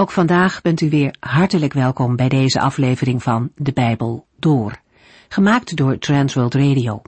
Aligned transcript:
Ook 0.00 0.10
vandaag 0.10 0.62
bent 0.62 0.80
u 0.80 0.90
weer 0.90 1.14
hartelijk 1.20 1.72
welkom 1.72 2.16
bij 2.16 2.28
deze 2.28 2.60
aflevering 2.60 3.22
van 3.22 3.50
De 3.54 3.72
Bijbel 3.72 4.26
Door, 4.38 4.80
gemaakt 5.28 5.76
door 5.76 5.98
Transworld 5.98 6.54
Radio. 6.54 7.02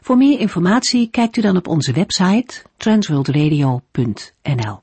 Voor 0.00 0.16
meer 0.16 0.40
informatie 0.40 1.10
kijkt 1.10 1.36
u 1.36 1.40
dan 1.40 1.56
op 1.56 1.68
onze 1.68 1.92
website 1.92 2.62
transworldradio.nl. 2.76 4.82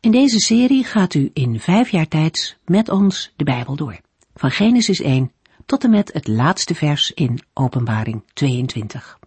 In 0.00 0.10
deze 0.10 0.40
serie 0.40 0.84
gaat 0.84 1.14
u 1.14 1.30
in 1.32 1.60
vijf 1.60 1.88
jaar 1.88 2.08
tijd 2.08 2.58
met 2.64 2.88
ons 2.88 3.32
de 3.36 3.44
Bijbel 3.44 3.76
door, 3.76 4.00
van 4.34 4.50
Genesis 4.50 5.00
1 5.00 5.32
tot 5.66 5.84
en 5.84 5.90
met 5.90 6.12
het 6.12 6.28
laatste 6.28 6.74
vers 6.74 7.10
in 7.10 7.40
Openbaring 7.54 8.24
22. 8.32 9.18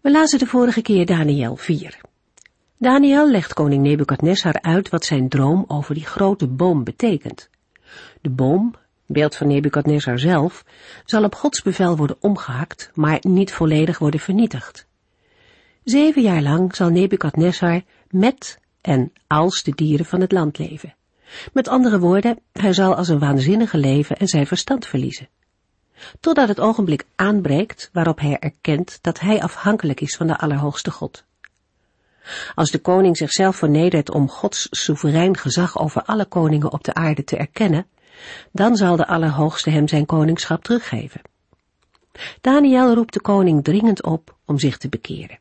We 0.00 0.10
lazen 0.10 0.38
de 0.38 0.46
vorige 0.46 0.82
keer 0.82 1.06
Daniel 1.06 1.56
4. 1.56 2.07
Daniel 2.80 3.30
legt 3.30 3.54
koning 3.54 3.82
Nebukadnessar 3.82 4.60
uit 4.60 4.88
wat 4.88 5.04
zijn 5.04 5.28
droom 5.28 5.64
over 5.68 5.94
die 5.94 6.06
grote 6.06 6.46
boom 6.46 6.84
betekent. 6.84 7.50
De 8.20 8.30
boom, 8.30 8.74
beeld 9.06 9.36
van 9.36 9.46
Nebukadnessar 9.46 10.18
zelf, 10.18 10.64
zal 11.04 11.24
op 11.24 11.34
Gods 11.34 11.62
bevel 11.62 11.96
worden 11.96 12.16
omgehakt, 12.20 12.90
maar 12.94 13.18
niet 13.20 13.52
volledig 13.52 13.98
worden 13.98 14.20
vernietigd. 14.20 14.86
Zeven 15.84 16.22
jaar 16.22 16.42
lang 16.42 16.74
zal 16.74 16.88
Nebukadnessar 16.88 17.82
met 18.10 18.58
en 18.80 19.12
als 19.26 19.62
de 19.62 19.72
dieren 19.74 20.06
van 20.06 20.20
het 20.20 20.32
land 20.32 20.58
leven. 20.58 20.94
Met 21.52 21.68
andere 21.68 21.98
woorden, 21.98 22.38
hij 22.52 22.72
zal 22.72 22.94
als 22.94 23.08
een 23.08 23.18
waanzinnige 23.18 23.78
leven 23.78 24.16
en 24.16 24.28
zijn 24.28 24.46
verstand 24.46 24.86
verliezen. 24.86 25.28
Totdat 26.20 26.48
het 26.48 26.60
ogenblik 26.60 27.06
aanbreekt 27.16 27.90
waarop 27.92 28.20
hij 28.20 28.38
erkent 28.38 28.98
dat 29.00 29.20
hij 29.20 29.42
afhankelijk 29.42 30.00
is 30.00 30.16
van 30.16 30.26
de 30.26 30.38
Allerhoogste 30.38 30.90
God. 30.90 31.26
Als 32.54 32.70
de 32.70 32.78
koning 32.78 33.16
zichzelf 33.16 33.56
vernedert 33.56 34.10
om 34.10 34.28
Gods 34.28 34.68
soeverein 34.70 35.36
gezag 35.36 35.78
over 35.78 36.02
alle 36.02 36.24
koningen 36.24 36.72
op 36.72 36.84
de 36.84 36.94
aarde 36.94 37.24
te 37.24 37.36
erkennen, 37.36 37.86
dan 38.52 38.76
zal 38.76 38.96
de 38.96 39.06
Allerhoogste 39.06 39.70
hem 39.70 39.88
zijn 39.88 40.06
koningschap 40.06 40.62
teruggeven. 40.62 41.20
Daniel 42.40 42.94
roept 42.94 43.12
de 43.12 43.20
koning 43.20 43.64
dringend 43.64 44.02
op 44.02 44.36
om 44.44 44.58
zich 44.58 44.78
te 44.78 44.88
bekeren. 44.88 45.38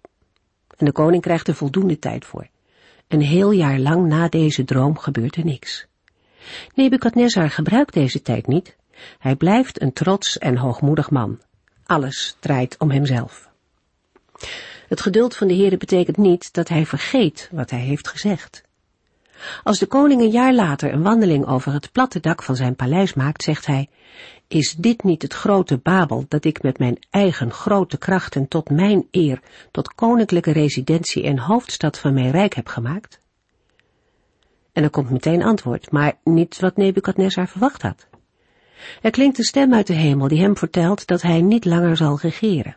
En 0.77 0.85
de 0.85 0.91
koning 0.91 1.21
krijgt 1.21 1.47
er 1.47 1.55
voldoende 1.55 1.99
tijd 1.99 2.25
voor. 2.25 2.47
Een 3.07 3.21
heel 3.21 3.51
jaar 3.51 3.79
lang 3.79 4.07
na 4.07 4.27
deze 4.27 4.63
droom 4.63 4.97
gebeurt 4.97 5.35
er 5.35 5.45
niks. 5.45 5.87
Nebukadnezar 6.73 7.49
gebruikt 7.49 7.93
deze 7.93 8.21
tijd 8.21 8.47
niet. 8.47 8.75
Hij 9.17 9.35
blijft 9.35 9.81
een 9.81 9.93
trots 9.93 10.37
en 10.37 10.57
hoogmoedig 10.57 11.09
man. 11.09 11.41
Alles 11.85 12.37
draait 12.39 12.77
om 12.77 12.91
hemzelf. 12.91 13.49
Het 14.87 15.01
geduld 15.01 15.35
van 15.35 15.47
de 15.47 15.55
Heere 15.55 15.77
betekent 15.77 16.17
niet 16.17 16.53
dat 16.53 16.67
hij 16.67 16.85
vergeet 16.85 17.49
wat 17.51 17.69
hij 17.69 17.79
heeft 17.79 18.07
gezegd. 18.07 18.65
Als 19.63 19.79
de 19.79 19.85
koning 19.85 20.21
een 20.21 20.29
jaar 20.29 20.53
later 20.53 20.93
een 20.93 21.03
wandeling 21.03 21.45
over 21.45 21.73
het 21.73 21.91
platte 21.91 22.19
dak 22.19 22.43
van 22.43 22.55
zijn 22.55 22.75
paleis 22.75 23.13
maakt, 23.13 23.43
zegt 23.43 23.65
hij, 23.65 23.89
is 24.47 24.75
dit 24.77 25.03
niet 25.03 25.21
het 25.21 25.33
grote 25.33 25.77
Babel 25.77 26.25
dat 26.27 26.45
ik 26.45 26.61
met 26.61 26.79
mijn 26.79 26.97
eigen 27.09 27.51
grote 27.51 27.97
krachten 27.97 28.47
tot 28.47 28.69
mijn 28.69 29.07
eer, 29.11 29.41
tot 29.71 29.95
koninklijke 29.95 30.51
residentie 30.51 31.23
en 31.23 31.39
hoofdstad 31.39 31.99
van 31.99 32.13
mijn 32.13 32.31
rijk 32.31 32.53
heb 32.53 32.67
gemaakt? 32.67 33.19
En 34.73 34.83
er 34.83 34.89
komt 34.89 35.09
meteen 35.09 35.43
antwoord, 35.43 35.91
maar 35.91 36.13
niet 36.23 36.59
wat 36.59 36.77
Nebukadnezar 36.77 37.47
verwacht 37.47 37.81
had. 37.81 38.07
Er 39.01 39.11
klinkt 39.11 39.37
een 39.37 39.43
stem 39.43 39.73
uit 39.73 39.87
de 39.87 39.93
hemel 39.93 40.27
die 40.27 40.41
hem 40.41 40.57
vertelt 40.57 41.07
dat 41.07 41.21
hij 41.21 41.41
niet 41.41 41.65
langer 41.65 41.97
zal 41.97 42.19
regeren. 42.21 42.75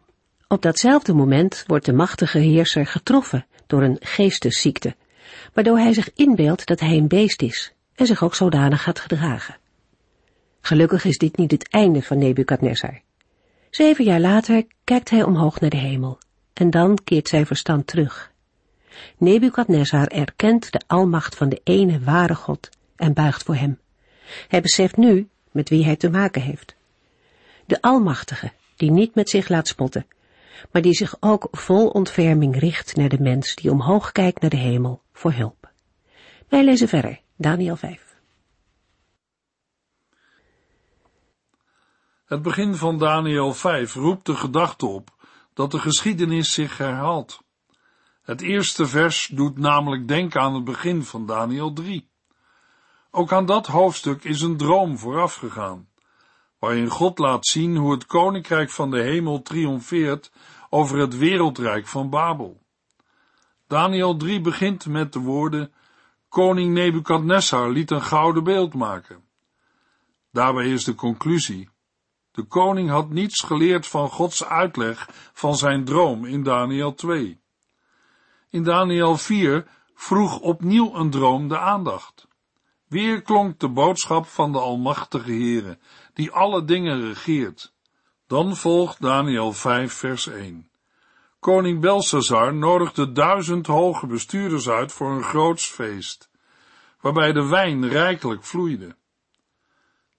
Op 0.52 0.62
datzelfde 0.62 1.12
moment 1.12 1.64
wordt 1.66 1.84
de 1.84 1.92
machtige 1.92 2.38
heerser 2.38 2.86
getroffen 2.86 3.46
door 3.66 3.82
een 3.82 3.96
geestesziekte, 4.00 4.96
waardoor 5.54 5.78
hij 5.78 5.92
zich 5.92 6.12
inbeeldt 6.14 6.66
dat 6.66 6.80
hij 6.80 6.96
een 6.96 7.08
beest 7.08 7.42
is 7.42 7.72
en 7.94 8.06
zich 8.06 8.22
ook 8.22 8.34
zodanig 8.34 8.82
gaat 8.82 8.98
gedragen. 8.98 9.56
Gelukkig 10.60 11.04
is 11.04 11.18
dit 11.18 11.36
niet 11.36 11.50
het 11.50 11.68
einde 11.68 12.02
van 12.02 12.18
Nebukadnezar. 12.18 13.00
Zeven 13.70 14.04
jaar 14.04 14.20
later 14.20 14.66
kijkt 14.84 15.10
hij 15.10 15.22
omhoog 15.22 15.60
naar 15.60 15.70
de 15.70 15.76
hemel 15.76 16.18
en 16.52 16.70
dan 16.70 16.98
keert 17.04 17.28
zijn 17.28 17.46
verstand 17.46 17.86
terug. 17.86 18.32
Nebukadnezar 19.16 20.06
erkent 20.06 20.72
de 20.72 20.80
almacht 20.86 21.36
van 21.36 21.48
de 21.48 21.60
ene 21.64 22.00
ware 22.00 22.34
God 22.34 22.68
en 22.96 23.12
buigt 23.12 23.42
voor 23.42 23.56
hem. 23.56 23.78
Hij 24.48 24.60
beseft 24.60 24.96
nu 24.96 25.28
met 25.50 25.68
wie 25.68 25.84
hij 25.84 25.96
te 25.96 26.10
maken 26.10 26.42
heeft. 26.42 26.76
De 27.66 27.82
Almachtige, 27.82 28.52
die 28.76 28.90
niet 28.90 29.14
met 29.14 29.28
zich 29.28 29.48
laat 29.48 29.68
spotten, 29.68 30.06
maar 30.72 30.82
die 30.82 30.92
zich 30.92 31.16
ook 31.20 31.48
vol 31.50 31.88
ontferming 31.88 32.58
richt 32.58 32.96
naar 32.96 33.08
de 33.08 33.20
mens 33.20 33.54
die 33.54 33.70
omhoog 33.70 34.12
kijkt 34.12 34.40
naar 34.40 34.50
de 34.50 34.56
hemel 34.56 35.02
voor 35.12 35.32
hulp. 35.32 35.70
Wij 36.48 36.64
lezen 36.64 36.88
verder, 36.88 37.20
Daniel 37.36 37.76
5. 37.76 38.16
Het 42.24 42.42
begin 42.42 42.74
van 42.74 42.98
Daniel 42.98 43.54
5 43.54 43.94
roept 43.94 44.26
de 44.26 44.34
gedachte 44.34 44.86
op 44.86 45.10
dat 45.54 45.70
de 45.70 45.78
geschiedenis 45.78 46.52
zich 46.52 46.78
herhaalt. 46.78 47.42
Het 48.22 48.40
eerste 48.40 48.86
vers 48.86 49.30
doet 49.32 49.58
namelijk 49.58 50.08
denken 50.08 50.40
aan 50.40 50.54
het 50.54 50.64
begin 50.64 51.02
van 51.02 51.26
Daniel 51.26 51.72
3. 51.72 52.10
Ook 53.10 53.32
aan 53.32 53.46
dat 53.46 53.66
hoofdstuk 53.66 54.24
is 54.24 54.40
een 54.40 54.56
droom 54.56 54.98
voorafgegaan 54.98 55.89
waarin 56.60 56.88
God 56.88 57.18
laat 57.18 57.46
zien 57.46 57.76
hoe 57.76 57.92
het 57.92 58.06
koninkrijk 58.06 58.70
van 58.70 58.90
de 58.90 59.00
hemel 59.00 59.42
triomfeert 59.42 60.32
over 60.68 60.98
het 60.98 61.16
wereldrijk 61.16 61.86
van 61.86 62.10
Babel. 62.10 62.60
Daniel 63.66 64.16
3 64.16 64.40
begint 64.40 64.86
met 64.86 65.12
de 65.12 65.18
woorden, 65.18 65.72
koning 66.28 66.74
Nebukadnessar 66.74 67.70
liet 67.70 67.90
een 67.90 68.02
gouden 68.02 68.44
beeld 68.44 68.74
maken. 68.74 69.24
Daarbij 70.32 70.66
is 70.66 70.84
de 70.84 70.94
conclusie, 70.94 71.68
de 72.30 72.42
koning 72.42 72.90
had 72.90 73.10
niets 73.10 73.40
geleerd 73.40 73.86
van 73.86 74.08
Gods 74.08 74.44
uitleg 74.44 75.08
van 75.32 75.56
zijn 75.56 75.84
droom 75.84 76.24
in 76.24 76.42
Daniel 76.42 76.94
2. 76.94 77.40
In 78.50 78.62
Daniel 78.62 79.16
4 79.16 79.66
vroeg 79.94 80.40
opnieuw 80.40 80.94
een 80.94 81.10
droom 81.10 81.48
de 81.48 81.58
aandacht. 81.58 82.28
Weer 82.86 83.22
klonk 83.22 83.58
de 83.58 83.68
boodschap 83.68 84.26
van 84.26 84.52
de 84.52 84.58
Almachtige 84.58 85.30
Heere, 85.30 85.78
die 86.20 86.30
alle 86.30 86.64
dingen 86.64 87.00
regeert. 87.00 87.72
Dan 88.26 88.56
volgt 88.56 89.00
Daniel 89.00 89.52
5 89.52 89.92
vers 89.92 90.26
1. 90.26 90.70
Koning 91.38 91.80
Belshazzar 91.80 92.54
nodigde 92.54 93.12
duizend 93.12 93.66
hoge 93.66 94.06
bestuurders 94.06 94.68
uit 94.68 94.92
voor 94.92 95.10
een 95.10 95.22
groots 95.22 95.66
feest, 95.66 96.30
waarbij 97.00 97.32
de 97.32 97.46
wijn 97.46 97.88
rijkelijk 97.88 98.44
vloeide. 98.44 98.96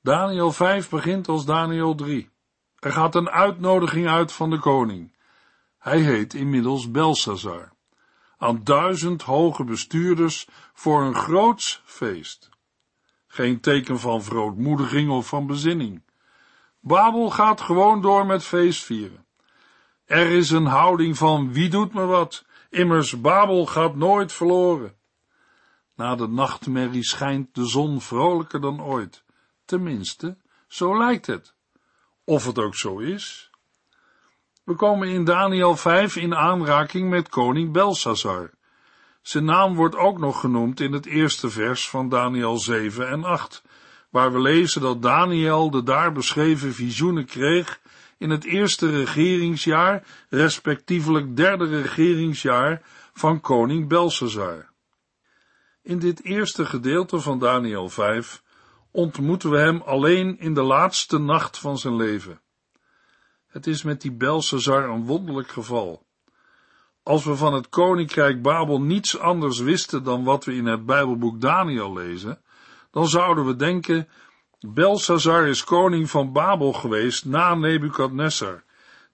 Daniel 0.01 0.51
5 0.51 0.89
begint 0.89 1.27
als 1.27 1.45
Daniel 1.45 1.95
3. 1.95 2.29
Er 2.79 2.91
gaat 2.91 3.15
een 3.15 3.29
uitnodiging 3.29 4.07
uit 4.07 4.31
van 4.31 4.49
de 4.49 4.59
koning. 4.59 5.15
Hij 5.77 5.99
heet 5.99 6.33
inmiddels 6.33 6.91
Belshazzar. 6.91 7.71
Aan 8.37 8.63
duizend 8.63 9.21
hoge 9.21 9.63
bestuurders 9.63 10.47
voor 10.73 11.01
een 11.01 11.15
groots 11.15 11.81
feest. 11.85 12.50
Geen 13.33 13.59
teken 13.59 13.99
van 13.99 14.23
verootmoediging 14.23 15.09
of 15.09 15.27
van 15.27 15.47
bezinning. 15.47 16.03
Babel 16.79 17.29
gaat 17.29 17.61
gewoon 17.61 18.01
door 18.01 18.25
met 18.25 18.43
feestvieren. 18.43 19.25
Er 20.05 20.29
is 20.29 20.49
een 20.49 20.65
houding 20.65 21.17
van 21.17 21.53
wie 21.53 21.69
doet 21.69 21.93
me 21.93 22.05
wat, 22.05 22.45
immers 22.69 23.21
Babel 23.21 23.65
gaat 23.65 23.95
nooit 23.95 24.31
verloren. 24.31 24.95
Na 25.95 26.15
de 26.15 26.27
nachtmerrie 26.27 27.03
schijnt 27.03 27.55
de 27.55 27.65
zon 27.65 28.01
vrolijker 28.01 28.61
dan 28.61 28.81
ooit. 28.81 29.23
Tenminste, 29.65 30.37
zo 30.67 30.97
lijkt 30.97 31.25
het. 31.25 31.53
Of 32.23 32.45
het 32.45 32.59
ook 32.59 32.75
zo 32.75 32.97
is. 32.97 33.49
We 34.63 34.75
komen 34.75 35.07
in 35.07 35.25
Daniel 35.25 35.75
5 35.75 36.15
in 36.15 36.35
aanraking 36.35 37.09
met 37.09 37.29
koning 37.29 37.71
Belshazzar. 37.71 38.51
Zijn 39.21 39.45
naam 39.45 39.75
wordt 39.75 39.95
ook 39.95 40.19
nog 40.19 40.39
genoemd 40.39 40.79
in 40.79 40.93
het 40.93 41.05
eerste 41.05 41.49
vers 41.49 41.89
van 41.89 42.09
Daniel 42.09 42.57
7 42.57 43.07
en 43.07 43.23
8, 43.23 43.63
waar 44.09 44.33
we 44.33 44.39
lezen 44.39 44.81
dat 44.81 45.01
Daniel 45.01 45.69
de 45.69 45.83
daar 45.83 46.11
beschreven 46.11 46.73
visioenen 46.73 47.25
kreeg 47.25 47.79
in 48.17 48.29
het 48.29 48.43
eerste 48.43 48.89
regeringsjaar, 48.89 50.03
respectievelijk 50.29 51.35
derde 51.35 51.81
regeringsjaar 51.81 52.81
van 53.13 53.41
koning 53.41 53.87
Belshazzar. 53.87 54.69
In 55.81 55.99
dit 55.99 56.23
eerste 56.23 56.65
gedeelte 56.65 57.19
van 57.19 57.39
Daniel 57.39 57.89
5 57.89 58.43
ontmoeten 58.91 59.49
we 59.49 59.57
hem 59.57 59.81
alleen 59.81 60.39
in 60.39 60.53
de 60.53 60.61
laatste 60.61 61.17
nacht 61.17 61.57
van 61.57 61.77
zijn 61.77 61.95
leven. 61.95 62.41
Het 63.47 63.67
is 63.67 63.83
met 63.83 64.01
die 64.01 64.11
Belshazzar 64.11 64.89
een 64.89 65.05
wonderlijk 65.05 65.49
geval. 65.49 66.05
Als 67.03 67.23
we 67.23 67.35
van 67.35 67.53
het 67.53 67.69
koninkrijk 67.69 68.41
Babel 68.41 68.81
niets 68.81 69.19
anders 69.19 69.59
wisten 69.59 70.03
dan 70.03 70.23
wat 70.23 70.45
we 70.45 70.55
in 70.55 70.65
het 70.65 70.85
Bijbelboek 70.85 71.41
Daniel 71.41 71.93
lezen, 71.93 72.41
dan 72.91 73.07
zouden 73.07 73.45
we 73.45 73.55
denken, 73.55 74.07
Belshazzar 74.59 75.47
is 75.47 75.63
koning 75.63 76.09
van 76.09 76.31
Babel 76.31 76.73
geweest 76.73 77.25
na 77.25 77.55
Nebukadnessar, 77.55 78.63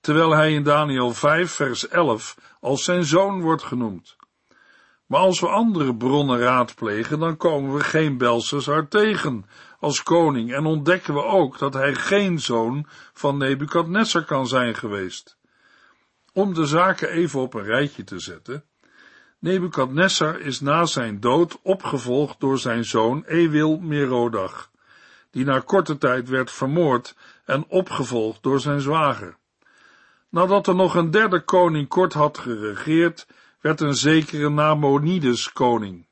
terwijl 0.01 0.31
hij 0.31 0.54
in 0.54 0.63
Daniel 0.63 1.13
5 1.13 1.51
vers 1.51 1.88
11 1.88 2.38
als 2.60 2.84
zijn 2.84 3.04
zoon 3.04 3.42
wordt 3.42 3.63
genoemd. 3.63 4.16
Maar 5.06 5.19
als 5.19 5.39
we 5.39 5.48
andere 5.48 5.95
bronnen 5.95 6.39
raadplegen, 6.39 7.19
dan 7.19 7.38
komen 7.38 7.74
we 7.74 7.80
geen 7.80 8.18
Belshazzar 8.18 8.88
tegen 8.88 9.45
als 9.80 10.04
koning 10.04 10.54
en 10.54 10.66
ontdekken 10.66 11.13
we 11.13 11.24
ook 11.24 11.57
dat 11.57 11.74
hij 11.74 11.95
geen 11.95 12.39
zoon 12.39 12.86
van 13.13 13.38
Nebukadnessar 13.38 14.25
kan 14.25 14.48
zijn 14.48 14.75
geweest. 14.75 15.37
Om 16.38 16.54
de 16.54 16.66
zaken 16.66 17.10
even 17.10 17.39
op 17.39 17.54
een 17.54 17.63
rijtje 17.63 18.04
te 18.04 18.19
zetten. 18.19 18.63
Nebukadnessar 19.39 20.39
is 20.39 20.60
na 20.60 20.86
zijn 20.86 21.19
dood 21.19 21.60
opgevolgd 21.62 22.39
door 22.39 22.60
zijn 22.60 22.86
zoon 22.86 23.24
Ewil 23.24 23.78
Merodach, 23.80 24.72
die 25.31 25.45
na 25.45 25.60
korte 25.60 25.98
tijd 25.98 26.30
werd 26.30 26.51
vermoord 26.51 27.16
en 27.45 27.66
opgevolgd 27.68 28.44
door 28.44 28.60
zijn 28.60 28.81
zwager. 28.81 29.38
Nadat 30.30 30.68
er 30.68 30.75
nog 30.75 30.95
een 30.95 31.12
derde 31.12 31.44
koning 31.44 31.88
kort 31.88 32.13
had 32.13 32.38
geregeerd, 32.38 33.28
werd 33.62 33.81
een 33.81 33.95
zekere 33.95 34.50
Nabonides 34.50 35.54
koning. 35.54 36.07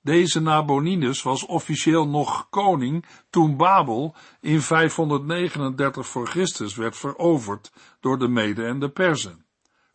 Deze 0.00 0.40
Nabonides 0.40 1.22
was 1.22 1.46
officieel 1.46 2.08
nog 2.08 2.48
koning 2.50 3.04
toen 3.30 3.56
Babel 3.56 4.14
in 4.40 4.60
539 4.60 6.06
voor 6.06 6.26
Christus 6.26 6.76
werd 6.76 6.96
veroverd 6.96 7.72
door 8.00 8.18
de 8.18 8.28
Mede 8.28 8.64
en 8.64 8.78
de 8.78 8.88
Perzen. 8.88 9.46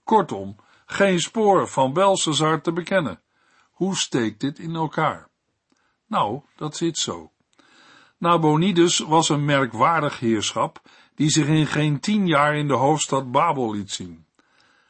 Kortom, 0.04 0.56
geen 0.86 1.20
spoor 1.20 1.68
van 1.68 1.94
Belshazzar 1.94 2.62
te 2.62 2.74
bekennen. 2.74 3.22
Hoe 3.72 3.96
steekt 3.96 4.40
dit 4.40 4.60
in 4.60 4.76
elkaar? 4.76 5.30
Nou, 6.08 6.42
dat 6.56 6.76
zit 6.76 6.98
zo. 6.98 7.32
Nabonides 8.18 9.00
was 9.00 9.30
een 9.30 9.46
merkwaardig 9.46 10.20
heerschap 10.20 10.82
die 11.16 11.30
zich 11.30 11.48
in 11.48 11.68
geen 11.68 12.00
tien 12.00 12.28
jaar 12.28 12.56
in 12.56 12.68
de 12.68 12.74
hoofdstad 12.74 13.32
Babel 13.32 13.74
liet 13.74 13.92
zien. 13.92 14.26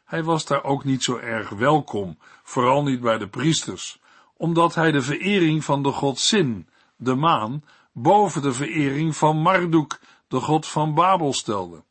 Hij 0.06 0.24
was 0.24 0.46
daar 0.46 0.64
ook 0.64 0.84
niet 0.84 1.04
zo 1.04 1.18
erg 1.18 1.50
welkom, 1.50 2.18
vooral 2.44 2.84
niet 2.84 3.02
bij 3.02 3.18
de 3.18 3.28
priesters, 3.28 4.00
omdat 4.38 4.76
hij 4.76 4.92
de 4.92 5.02
verering 5.02 5.64
van 5.64 5.84
de 5.84 5.92
god 5.92 6.20
Sin, 6.20 6.70
de 6.96 7.16
maan, 7.16 7.64
boven 7.92 8.42
de 8.42 8.54
verering 8.54 9.16
van 9.16 9.38
Marduk, 9.38 10.00
de 10.28 10.40
god 10.40 10.68
van 10.68 10.94
Babel 10.94 11.34
stelde. 11.34 11.84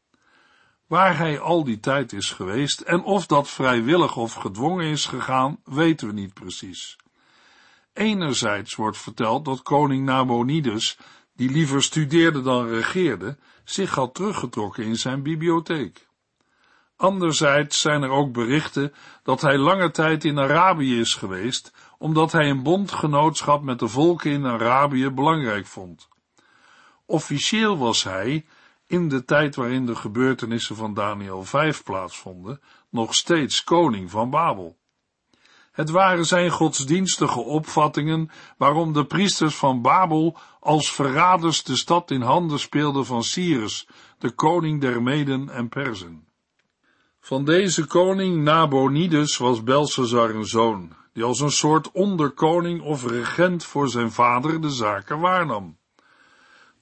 Waar 0.92 1.18
hij 1.18 1.40
al 1.40 1.64
die 1.64 1.80
tijd 1.80 2.12
is 2.12 2.30
geweest 2.30 2.80
en 2.80 3.02
of 3.02 3.26
dat 3.26 3.48
vrijwillig 3.48 4.16
of 4.16 4.34
gedwongen 4.34 4.86
is 4.86 5.06
gegaan, 5.06 5.60
weten 5.64 6.06
we 6.06 6.12
niet 6.12 6.34
precies. 6.34 6.96
Enerzijds 7.92 8.74
wordt 8.74 8.98
verteld 8.98 9.44
dat 9.44 9.62
koning 9.62 10.04
Nabonides, 10.04 10.98
die 11.36 11.50
liever 11.50 11.82
studeerde 11.82 12.42
dan 12.42 12.68
regeerde, 12.68 13.36
zich 13.64 13.94
had 13.94 14.14
teruggetrokken 14.14 14.84
in 14.84 14.96
zijn 14.96 15.22
bibliotheek. 15.22 16.06
Anderzijds 16.96 17.80
zijn 17.80 18.02
er 18.02 18.10
ook 18.10 18.32
berichten 18.32 18.94
dat 19.22 19.40
hij 19.40 19.58
lange 19.58 19.90
tijd 19.90 20.24
in 20.24 20.38
Arabië 20.38 21.00
is 21.00 21.14
geweest, 21.14 21.72
omdat 21.98 22.32
hij 22.32 22.50
een 22.50 22.62
bondgenootschap 22.62 23.62
met 23.62 23.78
de 23.78 23.88
volken 23.88 24.30
in 24.30 24.46
Arabië 24.46 25.10
belangrijk 25.10 25.66
vond. 25.66 26.08
Officieel 27.06 27.78
was 27.78 28.04
hij, 28.04 28.44
in 28.92 29.08
de 29.08 29.24
tijd 29.24 29.54
waarin 29.54 29.86
de 29.86 29.94
gebeurtenissen 29.94 30.76
van 30.76 30.94
Daniel 30.94 31.44
5 31.44 31.82
plaatsvonden, 31.82 32.60
nog 32.90 33.14
steeds 33.14 33.64
koning 33.64 34.10
van 34.10 34.30
Babel. 34.30 34.76
Het 35.72 35.90
waren 35.90 36.24
zijn 36.24 36.50
godsdienstige 36.50 37.40
opvattingen 37.40 38.30
waarom 38.56 38.92
de 38.92 39.04
priesters 39.04 39.54
van 39.54 39.82
Babel 39.82 40.36
als 40.60 40.92
verraders 40.92 41.62
de 41.62 41.76
stad 41.76 42.10
in 42.10 42.20
handen 42.20 42.58
speelden 42.58 43.06
van 43.06 43.22
Cyrus, 43.22 43.88
de 44.18 44.30
koning 44.30 44.80
der 44.80 45.02
Meden 45.02 45.48
en 45.48 45.68
Perzen. 45.68 46.28
Van 47.20 47.44
deze 47.44 47.86
koning 47.86 48.42
Nabonides 48.42 49.36
was 49.36 49.62
Belshazzar 49.62 50.30
een 50.30 50.46
zoon, 50.46 50.92
die 51.12 51.24
als 51.24 51.40
een 51.40 51.50
soort 51.50 51.90
onderkoning 51.92 52.82
of 52.82 53.06
regent 53.06 53.64
voor 53.64 53.88
zijn 53.88 54.12
vader 54.12 54.60
de 54.60 54.70
zaken 54.70 55.20
waarnam. 55.20 55.80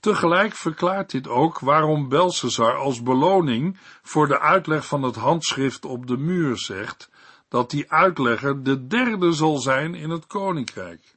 Tegelijk 0.00 0.54
verklaart 0.54 1.10
dit 1.10 1.28
ook 1.28 1.58
waarom 1.58 2.08
Belshazzar 2.08 2.76
als 2.76 3.02
beloning 3.02 3.78
voor 4.02 4.28
de 4.28 4.40
uitleg 4.40 4.86
van 4.86 5.02
het 5.02 5.16
handschrift 5.16 5.84
op 5.84 6.06
de 6.06 6.16
muur 6.16 6.58
zegt 6.58 7.10
dat 7.48 7.70
die 7.70 7.92
uitlegger 7.92 8.62
de 8.62 8.86
derde 8.86 9.32
zal 9.32 9.58
zijn 9.58 9.94
in 9.94 10.10
het 10.10 10.26
koninkrijk. 10.26 11.16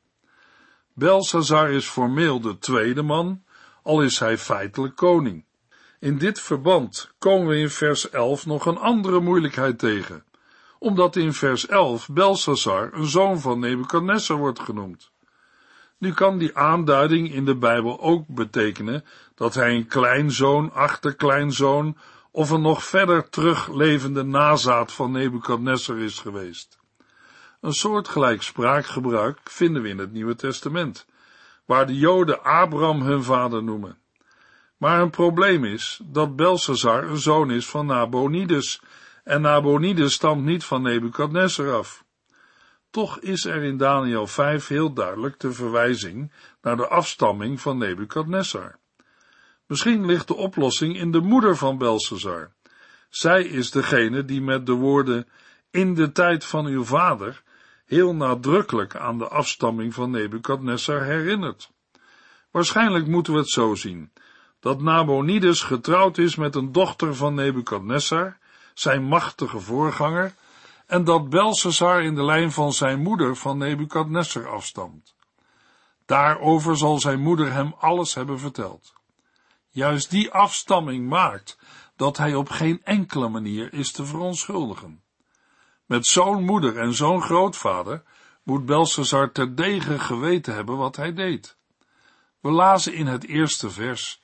Belshazzar 0.93 1.69
is 1.69 1.87
formeel 1.87 2.41
de 2.41 2.57
tweede 2.57 3.01
man, 3.01 3.43
al 3.83 4.01
is 4.01 4.19
hij 4.19 4.37
feitelijk 4.37 4.95
koning. 4.95 5.45
In 5.99 6.17
dit 6.17 6.39
verband 6.39 7.13
komen 7.19 7.47
we 7.47 7.57
in 7.57 7.69
vers 7.69 8.09
11 8.09 8.45
nog 8.45 8.65
een 8.65 8.77
andere 8.77 9.19
moeilijkheid 9.19 9.79
tegen, 9.79 10.25
omdat 10.79 11.15
in 11.15 11.33
vers 11.33 11.67
11 11.67 12.09
Belshazzar 12.09 12.93
een 12.93 13.07
zoon 13.07 13.39
van 13.39 13.59
Nebukadnessar 13.59 14.37
wordt 14.37 14.59
genoemd. 14.59 15.12
Nu 16.03 16.13
kan 16.13 16.37
die 16.37 16.57
aanduiding 16.57 17.31
in 17.31 17.45
de 17.45 17.55
Bijbel 17.55 18.01
ook 18.01 18.27
betekenen 18.27 19.05
dat 19.35 19.53
hij 19.53 19.75
een 19.75 19.87
kleinzoon, 19.87 20.73
achterkleinzoon 20.73 21.97
of 22.31 22.49
een 22.49 22.61
nog 22.61 22.83
verder 22.83 23.29
teruglevende 23.29 24.23
nazaat 24.23 24.91
van 24.91 25.11
Nebukadnessar 25.11 25.97
is 25.97 26.19
geweest. 26.19 26.79
Een 27.61 27.73
soortgelijk 27.73 28.41
spraakgebruik 28.41 29.39
vinden 29.43 29.81
we 29.81 29.89
in 29.89 29.97
het 29.97 30.11
Nieuwe 30.11 30.35
Testament, 30.35 31.05
waar 31.65 31.87
de 31.87 31.97
Joden 31.97 32.43
Abraham 32.43 33.01
hun 33.01 33.23
vader 33.23 33.63
noemen. 33.63 33.97
Maar 34.77 35.01
een 35.01 35.09
probleem 35.09 35.65
is 35.65 35.99
dat 36.03 36.35
Belshazzar 36.35 37.03
een 37.03 37.17
zoon 37.17 37.51
is 37.51 37.69
van 37.69 37.85
Nabonides, 37.85 38.81
en 39.23 39.41
Nabonides 39.41 40.13
stamt 40.13 40.43
niet 40.43 40.63
van 40.63 40.81
Nebukadnessar 40.81 41.73
af. 41.73 42.02
Toch 42.93 43.19
is 43.19 43.45
er 43.45 43.63
in 43.63 43.77
Daniel 43.77 44.27
5 44.27 44.67
heel 44.67 44.93
duidelijk 44.93 45.39
de 45.39 45.51
verwijzing 45.51 46.31
naar 46.61 46.77
de 46.77 46.87
afstamming 46.87 47.61
van 47.61 47.77
Nebukadnessar. 47.77 48.75
Misschien 49.65 50.05
ligt 50.05 50.27
de 50.27 50.35
oplossing 50.35 50.97
in 50.97 51.11
de 51.11 51.19
moeder 51.19 51.57
van 51.57 51.77
Belshazzar. 51.77 52.51
Zij 53.09 53.43
is 53.43 53.71
degene 53.71 54.25
die 54.25 54.41
met 54.41 54.65
de 54.65 54.71
woorden 54.71 55.27
in 55.71 55.93
de 55.93 56.11
tijd 56.11 56.45
van 56.45 56.65
uw 56.65 56.83
vader 56.83 57.43
heel 57.85 58.15
nadrukkelijk 58.15 58.95
aan 58.95 59.17
de 59.17 59.27
afstamming 59.27 59.93
van 59.93 60.11
Nebukadnessar 60.11 61.03
herinnert. 61.03 61.71
Waarschijnlijk 62.51 63.07
moeten 63.07 63.33
we 63.33 63.39
het 63.39 63.49
zo 63.49 63.75
zien, 63.75 64.11
dat 64.59 64.81
Nabonides 64.81 65.61
getrouwd 65.61 66.17
is 66.17 66.35
met 66.35 66.55
een 66.55 66.71
dochter 66.71 67.15
van 67.15 67.33
Nebukadnessar, 67.33 68.37
zijn 68.73 69.03
machtige 69.03 69.59
voorganger, 69.59 70.33
en 70.93 71.03
dat 71.03 71.29
Belshazzar 71.29 72.03
in 72.03 72.15
de 72.15 72.23
lijn 72.23 72.51
van 72.51 72.73
zijn 72.73 73.01
moeder 73.01 73.35
van 73.35 73.57
Nebukadnessar 73.57 74.49
afstamt. 74.49 75.15
Daarover 76.05 76.77
zal 76.77 76.99
zijn 76.99 77.19
moeder 77.19 77.53
hem 77.53 77.73
alles 77.79 78.13
hebben 78.13 78.39
verteld. 78.39 78.93
Juist 79.69 80.09
die 80.09 80.31
afstamming 80.31 81.09
maakt 81.09 81.57
dat 81.95 82.17
hij 82.17 82.35
op 82.35 82.49
geen 82.49 82.81
enkele 82.83 83.29
manier 83.29 83.73
is 83.73 83.91
te 83.91 84.05
verontschuldigen. 84.05 85.03
Met 85.85 86.05
zo'n 86.05 86.43
moeder 86.43 86.77
en 86.77 86.93
zo'n 86.93 87.21
grootvader 87.21 88.03
moet 88.43 88.65
Belshazzar 88.65 89.31
terdege 89.31 89.99
geweten 89.99 90.53
hebben 90.53 90.77
wat 90.77 90.95
hij 90.95 91.13
deed. 91.13 91.57
We 92.39 92.51
lazen 92.51 92.93
in 92.93 93.07
het 93.07 93.25
eerste 93.25 93.69
vers 93.69 94.21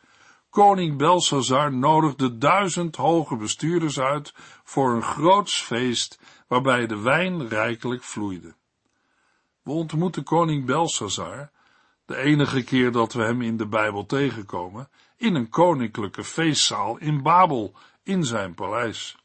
Koning 0.49 0.97
Belshazzar 0.97 1.73
nodigde 1.73 2.37
duizend 2.37 2.95
hoge 2.95 3.35
bestuurders 3.35 3.99
uit 3.99 4.33
voor 4.63 4.95
een 4.95 5.03
groots 5.03 5.61
feest 5.61 6.19
waarbij 6.49 6.87
de 6.87 6.99
wijn 6.99 7.47
rijkelijk 7.47 8.03
vloeide. 8.03 8.55
We 9.61 9.71
ontmoeten 9.71 10.23
koning 10.23 10.65
Belshazzar, 10.65 11.51
de 12.05 12.15
enige 12.15 12.63
keer 12.63 12.91
dat 12.91 13.13
we 13.13 13.23
hem 13.23 13.41
in 13.41 13.57
de 13.57 13.67
Bijbel 13.67 14.05
tegenkomen, 14.05 14.89
in 15.17 15.35
een 15.35 15.49
koninklijke 15.49 16.23
feestzaal 16.23 16.97
in 16.97 17.21
Babel, 17.21 17.73
in 18.03 18.23
zijn 18.23 18.53
paleis. 18.53 19.17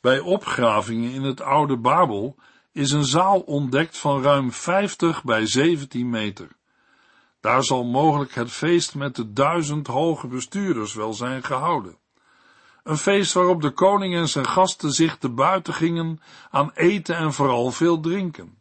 Bij 0.00 0.18
opgravingen 0.18 1.12
in 1.12 1.22
het 1.22 1.40
oude 1.40 1.76
Babel 1.76 2.36
is 2.72 2.90
een 2.90 3.04
zaal 3.04 3.40
ontdekt 3.40 3.98
van 3.98 4.22
ruim 4.22 4.52
50 4.52 5.24
bij 5.24 5.46
17 5.46 6.10
meter. 6.10 6.48
Daar 7.40 7.64
zal 7.64 7.84
mogelijk 7.84 8.34
het 8.34 8.50
feest 8.50 8.94
met 8.94 9.16
de 9.16 9.32
duizend 9.32 9.86
hoge 9.86 10.26
bestuurders 10.26 10.94
wel 10.94 11.12
zijn 11.12 11.42
gehouden. 11.42 11.98
Een 12.82 12.98
feest 12.98 13.32
waarop 13.32 13.62
de 13.62 13.70
koning 13.70 14.14
en 14.14 14.28
zijn 14.28 14.46
gasten 14.46 14.92
zich 14.92 15.18
te 15.18 15.28
buiten 15.28 15.74
gingen 15.74 16.20
aan 16.50 16.70
eten 16.74 17.16
en 17.16 17.32
vooral 17.32 17.70
veel 17.70 18.00
drinken. 18.00 18.58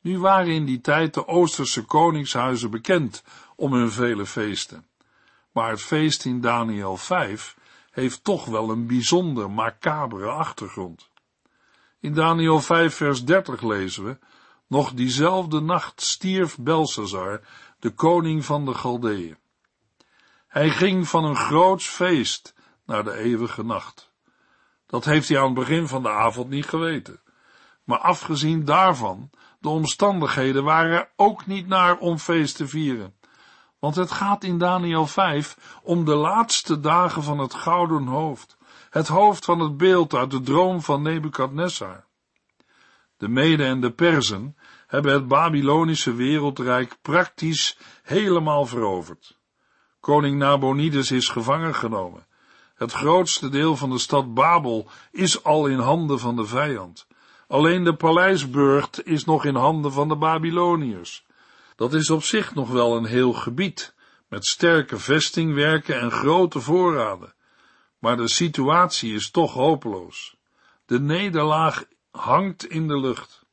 Nu 0.00 0.18
waren 0.18 0.52
in 0.52 0.64
die 0.64 0.80
tijd 0.80 1.14
de 1.14 1.26
Oosterse 1.26 1.84
koningshuizen 1.84 2.70
bekend 2.70 3.24
om 3.56 3.72
hun 3.72 3.90
vele 3.90 4.26
feesten. 4.26 4.86
Maar 5.52 5.70
het 5.70 5.82
feest 5.82 6.24
in 6.24 6.40
Daniel 6.40 6.96
5 6.96 7.56
heeft 7.90 8.24
toch 8.24 8.44
wel 8.44 8.70
een 8.70 8.86
bijzonder 8.86 9.50
macabere 9.50 10.28
achtergrond. 10.28 11.10
In 12.00 12.14
Daniel 12.14 12.60
5 12.60 12.94
vers 12.94 13.24
30 13.24 13.62
lezen 13.62 14.04
we, 14.04 14.18
nog 14.66 14.92
diezelfde 14.92 15.60
nacht 15.60 16.02
stierf 16.02 16.58
Belshazzar, 16.58 17.40
de 17.78 17.90
koning 17.90 18.44
van 18.44 18.64
de 18.64 18.74
Galdeeën. 18.74 19.36
Hij 20.48 20.70
ging 20.70 21.08
van 21.08 21.24
een 21.24 21.36
groots 21.36 21.86
feest 21.86 22.54
naar 22.86 23.04
de 23.04 23.16
eeuwige 23.16 23.64
nacht. 23.64 24.12
Dat 24.86 25.04
heeft 25.04 25.28
hij 25.28 25.38
aan 25.38 25.44
het 25.44 25.54
begin 25.54 25.88
van 25.88 26.02
de 26.02 26.10
avond 26.10 26.48
niet 26.48 26.66
geweten. 26.66 27.20
Maar 27.84 27.98
afgezien 27.98 28.64
daarvan 28.64 29.30
de 29.60 29.68
omstandigheden 29.68 30.64
waren 30.64 30.92
er 30.92 31.10
ook 31.16 31.46
niet 31.46 31.66
naar 31.66 31.98
om 31.98 32.18
feest 32.18 32.56
te 32.56 32.68
vieren. 32.68 33.14
Want 33.78 33.96
het 33.96 34.10
gaat 34.10 34.44
in 34.44 34.58
Daniel 34.58 35.06
5 35.06 35.78
om 35.82 36.04
de 36.04 36.14
laatste 36.14 36.80
dagen 36.80 37.22
van 37.22 37.38
het 37.38 37.54
gouden 37.54 38.06
hoofd, 38.06 38.56
het 38.90 39.08
hoofd 39.08 39.44
van 39.44 39.60
het 39.60 39.76
beeld 39.76 40.14
uit 40.14 40.30
de 40.30 40.40
droom 40.40 40.82
van 40.82 41.02
Nebukadnessar. 41.02 42.04
De 43.16 43.28
Mede 43.28 43.64
en 43.64 43.80
de 43.80 43.90
Perzen 43.90 44.56
hebben 44.86 45.12
het 45.12 45.28
Babylonische 45.28 46.14
wereldrijk 46.14 46.96
praktisch 47.02 47.78
helemaal 48.02 48.66
veroverd. 48.66 49.38
Koning 50.00 50.38
Nabonides 50.38 51.10
is 51.10 51.28
gevangen 51.28 51.74
genomen. 51.74 52.26
Het 52.82 52.92
grootste 52.92 53.48
deel 53.48 53.76
van 53.76 53.90
de 53.90 53.98
stad 53.98 54.34
Babel 54.34 54.88
is 55.10 55.44
al 55.44 55.66
in 55.66 55.78
handen 55.78 56.18
van 56.18 56.36
de 56.36 56.44
vijand. 56.44 57.06
Alleen 57.48 57.84
de 57.84 57.94
paleisburcht 57.94 59.06
is 59.06 59.24
nog 59.24 59.44
in 59.44 59.54
handen 59.54 59.92
van 59.92 60.08
de 60.08 60.16
Babyloniërs. 60.16 61.24
Dat 61.76 61.94
is 61.94 62.10
op 62.10 62.22
zich 62.22 62.54
nog 62.54 62.70
wel 62.70 62.96
een 62.96 63.04
heel 63.04 63.32
gebied, 63.32 63.94
met 64.28 64.46
sterke 64.46 64.98
vestingwerken 64.98 66.00
en 66.00 66.10
grote 66.10 66.60
voorraden. 66.60 67.34
Maar 67.98 68.16
de 68.16 68.28
situatie 68.28 69.14
is 69.14 69.30
toch 69.30 69.52
hopeloos. 69.52 70.36
De 70.86 71.00
nederlaag 71.00 71.84
hangt 72.10 72.66
in 72.66 72.88
de 72.88 73.00
lucht. 73.00 73.44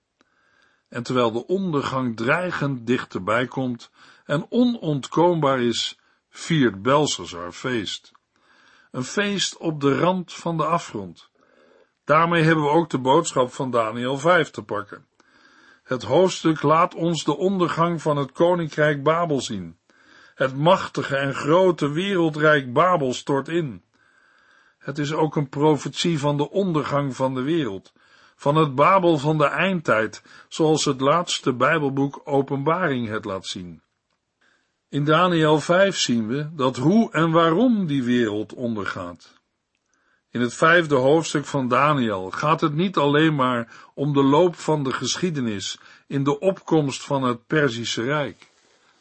En 0.88 1.04
terwijl 1.04 1.32
de 1.32 1.48
ondergang 1.48 2.16
dreigend 2.18 2.88
dichterbij 2.88 3.48
komt 3.48 3.92
en 4.26 4.46
onontkoombaar 4.50 5.60
is, 5.60 6.00
viert 6.30 6.82
Belshazzar 6.82 7.52
feest. 7.52 8.18
Een 8.92 9.04
feest 9.04 9.58
op 9.58 9.82
de 9.82 10.00
rand 10.00 10.34
van 10.34 10.58
de 10.58 10.66
afgrond. 10.66 11.30
Daarmee 12.04 12.44
hebben 12.44 12.64
we 12.64 12.70
ook 12.70 12.90
de 12.90 13.00
boodschap 13.00 13.54
van 13.54 13.72
Daniel 13.72 14.18
5 14.18 14.50
te 14.50 14.64
pakken. 14.64 15.06
Het 15.84 16.04
hoofdstuk 16.04 16.62
laat 16.62 16.96
ons 16.96 17.24
de 17.24 17.38
ondergang 17.38 18.02
van 18.02 18.18
het 18.18 18.32
koninkrijk 18.32 19.04
Babel 19.04 19.42
zien. 19.42 19.80
Het 20.36 20.56
machtige 20.56 21.18
en 21.18 21.34
grote 21.34 21.90
wereldrijk 21.90 22.74
Babel 22.74 23.14
stort 23.14 23.48
in. 23.48 23.84
Het 24.78 24.98
is 24.98 25.14
ook 25.14 25.36
een 25.36 25.50
profetie 25.50 26.20
van 26.20 26.38
de 26.38 26.50
ondergang 26.50 27.16
van 27.16 27.34
de 27.34 27.42
wereld, 27.42 27.94
van 28.36 28.56
het 28.56 28.76
Babel 28.76 29.18
van 29.18 29.38
de 29.38 29.46
eindtijd, 29.46 30.24
zoals 30.48 30.86
het 30.86 31.02
laatste 31.02 31.54
Bijbelboek 31.54 32.22
Openbaring 32.24 33.08
het 33.08 33.26
laat 33.26 33.46
zien. 33.46 33.82
In 34.92 35.04
Daniel 35.04 35.60
5 35.60 35.98
zien 35.98 36.28
we 36.28 36.50
dat 36.54 36.78
hoe 36.78 37.12
en 37.12 37.32
waarom 37.32 37.86
die 37.86 38.04
wereld 38.04 38.54
ondergaat. 38.54 39.34
In 40.32 40.42
het 40.42 40.54
vijfde 40.54 40.96
hoofdstuk 40.96 41.46
van 41.46 41.68
Daniel 41.68 42.32
gaat 42.32 42.62
het 42.62 42.74
niet 42.74 42.98
alleen 42.98 43.36
maar 43.36 43.74
om 43.94 44.14
de 44.14 44.24
loop 44.24 44.56
van 44.56 44.84
de 44.84 44.94
geschiedenis 44.94 45.80
in 46.08 46.24
de 46.24 46.40
opkomst 46.40 47.04
van 47.04 47.24
het 47.24 47.48
Perzische 47.48 48.04
Rijk. 48.04 48.52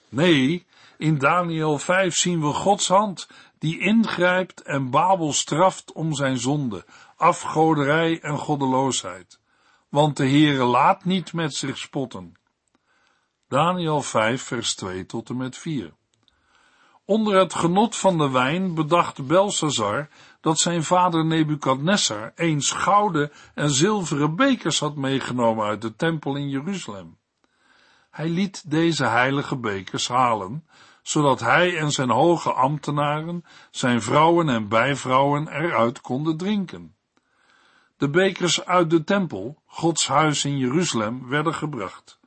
Nee, 0.09 0.67
in 0.99 1.19
Daniel 1.19 1.79
5 1.79 2.17
zien 2.17 2.41
we 2.41 2.53
Gods 2.53 2.89
hand 2.89 3.29
die 3.59 3.79
ingrijpt 3.81 4.63
en 4.63 4.91
Babel 4.91 5.33
straft 5.33 5.93
om 5.93 6.15
zijn 6.15 6.39
zonde, 6.39 6.85
afgoderij 7.17 8.21
en 8.21 8.39
goddeloosheid. 8.39 9.39
Want 9.89 10.17
de 10.17 10.29
Heere 10.29 10.65
laat 10.65 11.05
niet 11.05 11.33
met 11.33 11.55
zich 11.55 11.79
spotten. 11.79 12.38
Daniel 13.49 14.03
5 14.03 14.43
vers 14.43 14.75
2 14.75 15.07
tot 15.07 15.29
en 15.29 15.37
met 15.37 15.57
4. 15.57 15.93
Onder 17.05 17.39
het 17.39 17.55
genot 17.55 17.97
van 17.97 18.19
de 18.19 18.31
wijn 18.31 18.75
bedacht 18.75 19.27
Belshazzar 19.27 20.09
dat 20.41 20.59
zijn 20.59 20.85
vader 20.85 21.25
Nebukadnessar 21.25 22.33
eens 22.35 22.71
gouden 22.71 23.33
en 23.55 23.71
zilveren 23.71 24.37
bekers 24.37 24.81
had 24.81 24.97
meegenomen 24.97 25.67
uit 25.67 25.83
de 25.83 25.97
tempel 25.97 26.37
in 26.37 26.49
Jeruzalem. 26.49 27.19
Hij 28.11 28.29
liet 28.29 28.71
deze 28.71 29.05
heilige 29.05 29.57
bekers 29.57 30.09
halen, 30.09 30.69
zodat 31.03 31.41
hij 31.41 31.79
en 31.79 31.91
zijn 31.91 32.11
hoge 32.11 32.53
ambtenaren, 32.53 33.45
zijn 33.71 34.03
vrouwen 34.03 34.49
en 34.49 34.69
bijvrouwen 34.69 35.49
eruit 35.49 36.01
konden 36.01 36.37
drinken. 36.37 36.97
De 37.97 38.11
bekers 38.11 38.65
uit 38.65 38.91
de 38.91 39.05
tempel, 39.05 39.63
Gods 39.67 40.07
huis 40.09 40.45
in 40.45 40.59
Jeruzalem, 40.59 41.29
werden 41.29 41.55
gebracht. 41.55 42.18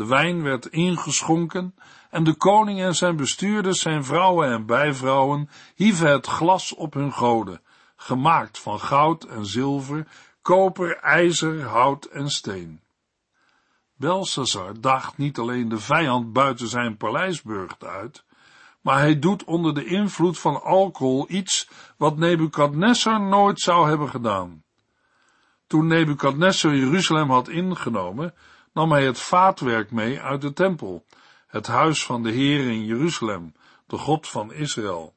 De 0.00 0.06
wijn 0.06 0.42
werd 0.42 0.66
ingeschonken 0.66 1.74
en 2.10 2.24
de 2.24 2.34
koning 2.34 2.80
en 2.80 2.94
zijn 2.94 3.16
bestuurders, 3.16 3.80
zijn 3.80 4.04
vrouwen 4.04 4.52
en 4.52 4.66
bijvrouwen 4.66 5.48
hieven 5.74 6.10
het 6.10 6.26
glas 6.26 6.74
op 6.74 6.94
hun 6.94 7.12
goden, 7.12 7.60
gemaakt 7.96 8.58
van 8.58 8.80
goud 8.80 9.24
en 9.24 9.46
zilver, 9.46 10.06
koper, 10.42 10.96
ijzer, 10.96 11.62
hout 11.62 12.04
en 12.04 12.30
steen. 12.30 12.80
Belshazzar 13.96 14.80
daagt 14.80 15.16
niet 15.16 15.38
alleen 15.38 15.68
de 15.68 15.78
vijand 15.78 16.32
buiten 16.32 16.68
zijn 16.68 16.96
paleisburcht 16.96 17.84
uit, 17.84 18.24
maar 18.80 18.98
hij 18.98 19.18
doet 19.18 19.44
onder 19.44 19.74
de 19.74 19.84
invloed 19.84 20.38
van 20.38 20.62
alcohol 20.62 21.24
iets 21.28 21.68
wat 21.96 22.16
Nebukadnessar 22.16 23.20
nooit 23.20 23.60
zou 23.60 23.88
hebben 23.88 24.08
gedaan. 24.08 24.62
Toen 25.66 25.86
Nebukadnessar 25.86 26.74
Jeruzalem 26.74 27.30
had 27.30 27.48
ingenomen, 27.48 28.34
nam 28.72 28.92
hij 28.92 29.04
het 29.04 29.20
vaatwerk 29.20 29.90
mee 29.90 30.20
uit 30.20 30.40
de 30.40 30.52
tempel, 30.52 31.04
het 31.46 31.66
huis 31.66 32.04
van 32.04 32.22
de 32.22 32.30
Heer 32.30 32.66
in 32.66 32.84
Jeruzalem, 32.84 33.54
de 33.86 33.98
God 33.98 34.28
van 34.28 34.52
Israël. 34.52 35.14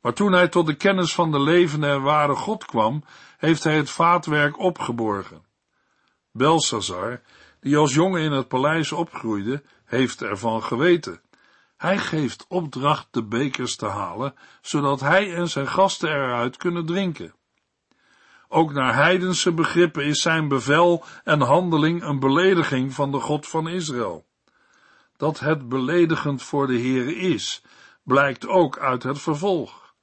Maar 0.00 0.12
toen 0.12 0.32
hij 0.32 0.48
tot 0.48 0.66
de 0.66 0.74
kennis 0.74 1.14
van 1.14 1.30
de 1.30 1.40
levende 1.40 1.86
en 1.86 2.02
ware 2.02 2.34
God 2.34 2.64
kwam, 2.64 3.04
heeft 3.38 3.64
hij 3.64 3.76
het 3.76 3.90
vaatwerk 3.90 4.58
opgeborgen. 4.58 5.44
Belshazzar, 6.32 7.20
die 7.60 7.76
als 7.76 7.94
jongen 7.94 8.22
in 8.22 8.32
het 8.32 8.48
paleis 8.48 8.92
opgroeide, 8.92 9.62
heeft 9.84 10.22
ervan 10.22 10.62
geweten. 10.62 11.20
Hij 11.76 11.98
geeft 11.98 12.44
opdracht 12.48 13.06
de 13.10 13.24
bekers 13.24 13.76
te 13.76 13.86
halen, 13.86 14.34
zodat 14.60 15.00
hij 15.00 15.34
en 15.34 15.48
zijn 15.48 15.68
gasten 15.68 16.08
eruit 16.08 16.56
kunnen 16.56 16.86
drinken. 16.86 17.34
Ook 18.48 18.72
naar 18.72 18.94
heidense 18.94 19.52
begrippen 19.52 20.04
is 20.04 20.22
zijn 20.22 20.48
bevel 20.48 21.04
en 21.24 21.40
handeling 21.40 22.02
een 22.02 22.18
belediging 22.18 22.92
van 22.94 23.12
de 23.12 23.20
God 23.20 23.46
van 23.46 23.68
Israël. 23.68 24.26
Dat 25.16 25.40
het 25.40 25.68
beledigend 25.68 26.42
voor 26.42 26.66
de 26.66 26.78
Heere 26.78 27.14
is, 27.14 27.62
blijkt 28.02 28.46
ook 28.46 28.78
uit 28.78 29.02
het 29.02 29.20
vervolg. 29.20 29.94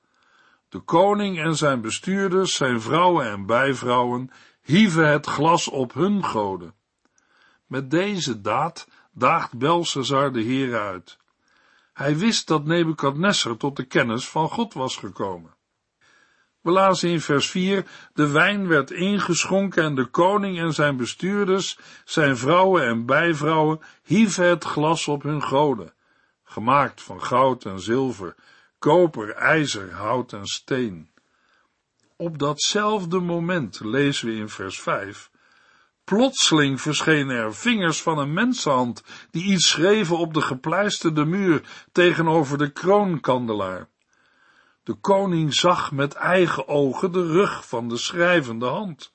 De 0.69 0.79
koning 0.79 1.39
en 1.39 1.55
zijn 1.55 1.81
bestuurders, 1.81 2.55
zijn 2.55 2.81
vrouwen 2.81 3.31
en 3.31 3.45
bijvrouwen, 3.45 4.31
hieven 4.61 5.07
het 5.09 5.25
glas 5.25 5.67
op 5.67 5.93
hun 5.93 6.23
goden. 6.23 6.73
Met 7.65 7.91
deze 7.91 8.41
daad 8.41 8.87
daagt 9.11 9.57
Belshazzar 9.57 10.33
de 10.33 10.41
Heer 10.41 10.79
uit. 10.79 11.17
Hij 11.93 12.17
wist 12.17 12.47
dat 12.47 12.65
Nebukadnessar 12.65 13.57
tot 13.57 13.75
de 13.75 13.85
kennis 13.85 14.29
van 14.29 14.49
God 14.49 14.73
was 14.73 14.97
gekomen. 14.97 15.53
We 16.65 16.71
lazen 16.71 17.09
in 17.09 17.21
vers 17.21 17.49
4, 17.49 17.85
de 18.13 18.27
wijn 18.27 18.67
werd 18.67 18.91
ingeschonken 18.91 19.83
en 19.83 19.95
de 19.95 20.05
koning 20.05 20.59
en 20.59 20.73
zijn 20.73 20.97
bestuurders, 20.97 21.77
zijn 22.05 22.37
vrouwen 22.37 22.83
en 22.83 23.05
bijvrouwen, 23.05 23.79
hieven 24.03 24.45
het 24.45 24.63
glas 24.63 25.07
op 25.07 25.23
hun 25.23 25.43
goden, 25.43 25.93
gemaakt 26.43 27.01
van 27.01 27.23
goud 27.23 27.65
en 27.65 27.79
zilver, 27.79 28.35
koper, 28.79 29.33
ijzer, 29.33 29.93
hout 29.93 30.33
en 30.33 30.45
steen. 30.45 31.09
Op 32.17 32.39
datzelfde 32.39 33.19
moment 33.19 33.79
lezen 33.83 34.27
we 34.27 34.35
in 34.35 34.49
vers 34.49 34.81
5, 34.81 35.29
Plotseling 36.03 36.81
verschenen 36.81 37.35
er 37.35 37.55
vingers 37.55 38.01
van 38.01 38.17
een 38.17 38.33
mensenhand 38.33 39.03
die 39.31 39.43
iets 39.43 39.69
schreven 39.69 40.17
op 40.17 40.33
de 40.33 40.41
gepleisterde 40.41 41.25
muur 41.25 41.61
tegenover 41.91 42.57
de 42.57 42.71
kroonkandelaar. 42.71 43.87
De 44.85 44.93
koning 44.93 45.53
zag 45.53 45.91
met 45.91 46.13
eigen 46.13 46.67
ogen 46.67 47.11
de 47.11 47.25
rug 47.25 47.67
van 47.67 47.89
de 47.89 47.97
schrijvende 47.97 48.65
hand. 48.65 49.13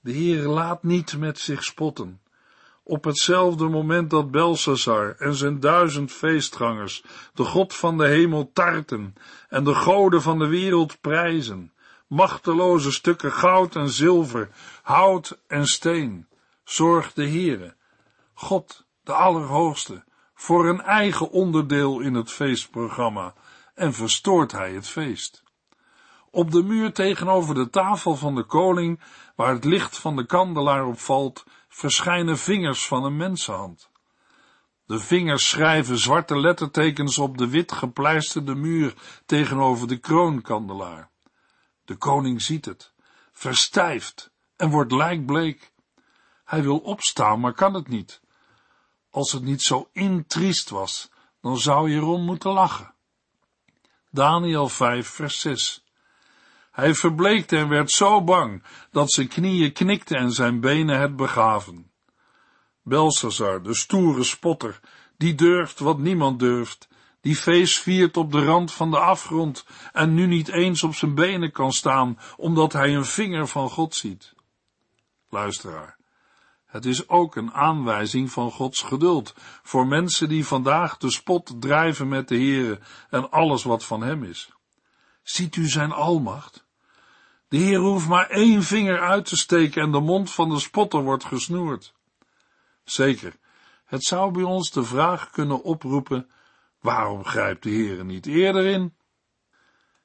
De 0.00 0.12
Heer 0.12 0.42
laat 0.42 0.82
niet 0.82 1.18
met 1.18 1.38
zich 1.38 1.64
spotten. 1.64 2.20
Op 2.82 3.04
hetzelfde 3.04 3.68
moment 3.68 4.10
dat 4.10 4.30
Belshazzar 4.30 5.14
en 5.18 5.34
zijn 5.34 5.60
duizend 5.60 6.12
feestgangers 6.12 7.04
de 7.34 7.44
God 7.44 7.74
van 7.74 7.98
de 7.98 8.06
hemel 8.06 8.50
tarten 8.52 9.14
en 9.48 9.64
de 9.64 9.74
goden 9.74 10.22
van 10.22 10.38
de 10.38 10.46
wereld 10.46 11.00
prijzen, 11.00 11.72
machteloze 12.06 12.92
stukken 12.92 13.32
goud 13.32 13.76
en 13.76 13.88
zilver, 13.88 14.48
hout 14.82 15.38
en 15.46 15.66
steen, 15.66 16.26
zorgt 16.64 17.16
de 17.16 17.28
Heere, 17.28 17.74
God, 18.34 18.84
de 19.04 19.12
Allerhoogste, 19.12 20.04
voor 20.34 20.68
een 20.68 20.80
eigen 20.80 21.30
onderdeel 21.30 22.00
in 22.00 22.14
het 22.14 22.30
feestprogramma 22.30 23.34
en 23.74 23.92
verstoort 23.92 24.52
hij 24.52 24.72
het 24.72 24.88
feest. 24.88 25.42
Op 26.30 26.50
de 26.50 26.62
muur 26.62 26.92
tegenover 26.92 27.54
de 27.54 27.70
tafel 27.70 28.16
van 28.16 28.34
de 28.34 28.44
koning, 28.44 29.00
waar 29.36 29.52
het 29.52 29.64
licht 29.64 29.98
van 29.98 30.16
de 30.16 30.26
kandelaar 30.26 30.86
op 30.86 30.98
valt, 30.98 31.44
verschijnen 31.68 32.38
vingers 32.38 32.86
van 32.86 33.04
een 33.04 33.16
mensenhand. 33.16 33.90
De 34.86 34.98
vingers 34.98 35.48
schrijven 35.48 35.98
zwarte 35.98 36.38
lettertekens 36.40 37.18
op 37.18 37.38
de 37.38 37.48
wit 37.48 37.72
gepleisterde 37.72 38.54
muur 38.54 38.94
tegenover 39.26 39.88
de 39.88 39.96
kroonkandelaar. 39.96 41.10
De 41.84 41.96
koning 41.96 42.42
ziet 42.42 42.64
het, 42.64 42.92
verstijft 43.32 44.30
en 44.56 44.70
wordt 44.70 44.92
lijkbleek. 44.92 45.72
Hij 46.44 46.62
wil 46.62 46.78
opstaan, 46.78 47.40
maar 47.40 47.54
kan 47.54 47.74
het 47.74 47.88
niet. 47.88 48.20
Als 49.10 49.32
het 49.32 49.42
niet 49.42 49.62
zo 49.62 49.88
intriest 49.92 50.70
was, 50.70 51.10
dan 51.40 51.58
zou 51.58 51.90
je 51.90 51.96
erom 51.96 52.24
moeten 52.24 52.50
lachen. 52.50 52.91
Daniel 54.14 54.68
5, 54.68 55.08
vers 55.08 55.40
6. 55.40 55.84
Hij 56.70 56.94
verbleekte 56.94 57.56
en 57.56 57.68
werd 57.68 57.90
zo 57.90 58.24
bang 58.24 58.62
dat 58.90 59.12
zijn 59.12 59.28
knieën 59.28 59.72
knikten 59.72 60.16
en 60.16 60.32
zijn 60.32 60.60
benen 60.60 61.00
het 61.00 61.16
begaven. 61.16 61.90
Belsazar, 62.82 63.62
de 63.62 63.74
stoere 63.74 64.22
spotter, 64.22 64.80
die 65.16 65.34
durft 65.34 65.78
wat 65.78 65.98
niemand 65.98 66.38
durft, 66.38 66.88
die 67.20 67.36
feest 67.36 67.78
viert 67.78 68.16
op 68.16 68.32
de 68.32 68.44
rand 68.44 68.72
van 68.72 68.90
de 68.90 68.98
afgrond 68.98 69.64
en 69.92 70.14
nu 70.14 70.26
niet 70.26 70.48
eens 70.48 70.82
op 70.82 70.94
zijn 70.94 71.14
benen 71.14 71.52
kan 71.52 71.72
staan, 71.72 72.18
omdat 72.36 72.72
hij 72.72 72.94
een 72.94 73.04
vinger 73.04 73.46
van 73.46 73.70
God 73.70 73.94
ziet. 73.94 74.34
Luisteraar, 75.28 75.96
het 76.72 76.84
is 76.84 77.08
ook 77.08 77.36
een 77.36 77.52
aanwijzing 77.52 78.30
van 78.30 78.50
Gods 78.50 78.82
geduld 78.82 79.34
voor 79.62 79.86
mensen 79.86 80.28
die 80.28 80.46
vandaag 80.46 80.96
de 80.96 81.10
spot 81.10 81.54
drijven 81.60 82.08
met 82.08 82.28
de 82.28 82.34
Heere 82.34 82.80
en 83.10 83.30
alles 83.30 83.62
wat 83.62 83.84
van 83.84 84.02
hem 84.02 84.24
is. 84.24 84.50
Ziet 85.22 85.56
u 85.56 85.68
zijn 85.68 85.92
almacht? 85.92 86.66
De 87.48 87.56
Heer 87.56 87.78
hoeft 87.78 88.08
maar 88.08 88.26
één 88.26 88.62
vinger 88.62 89.00
uit 89.00 89.24
te 89.24 89.36
steken 89.36 89.82
en 89.82 89.92
de 89.92 90.00
mond 90.00 90.30
van 90.30 90.48
de 90.48 90.58
spotter 90.58 91.02
wordt 91.02 91.24
gesnoerd. 91.24 91.94
Zeker, 92.84 93.36
het 93.84 94.04
zou 94.04 94.32
bij 94.32 94.42
ons 94.42 94.70
de 94.70 94.84
vraag 94.84 95.30
kunnen 95.30 95.62
oproepen, 95.62 96.30
waarom 96.80 97.24
grijpt 97.24 97.62
de 97.62 97.70
Heer 97.70 98.04
niet 98.04 98.26
eerder 98.26 98.66
in? 98.66 98.94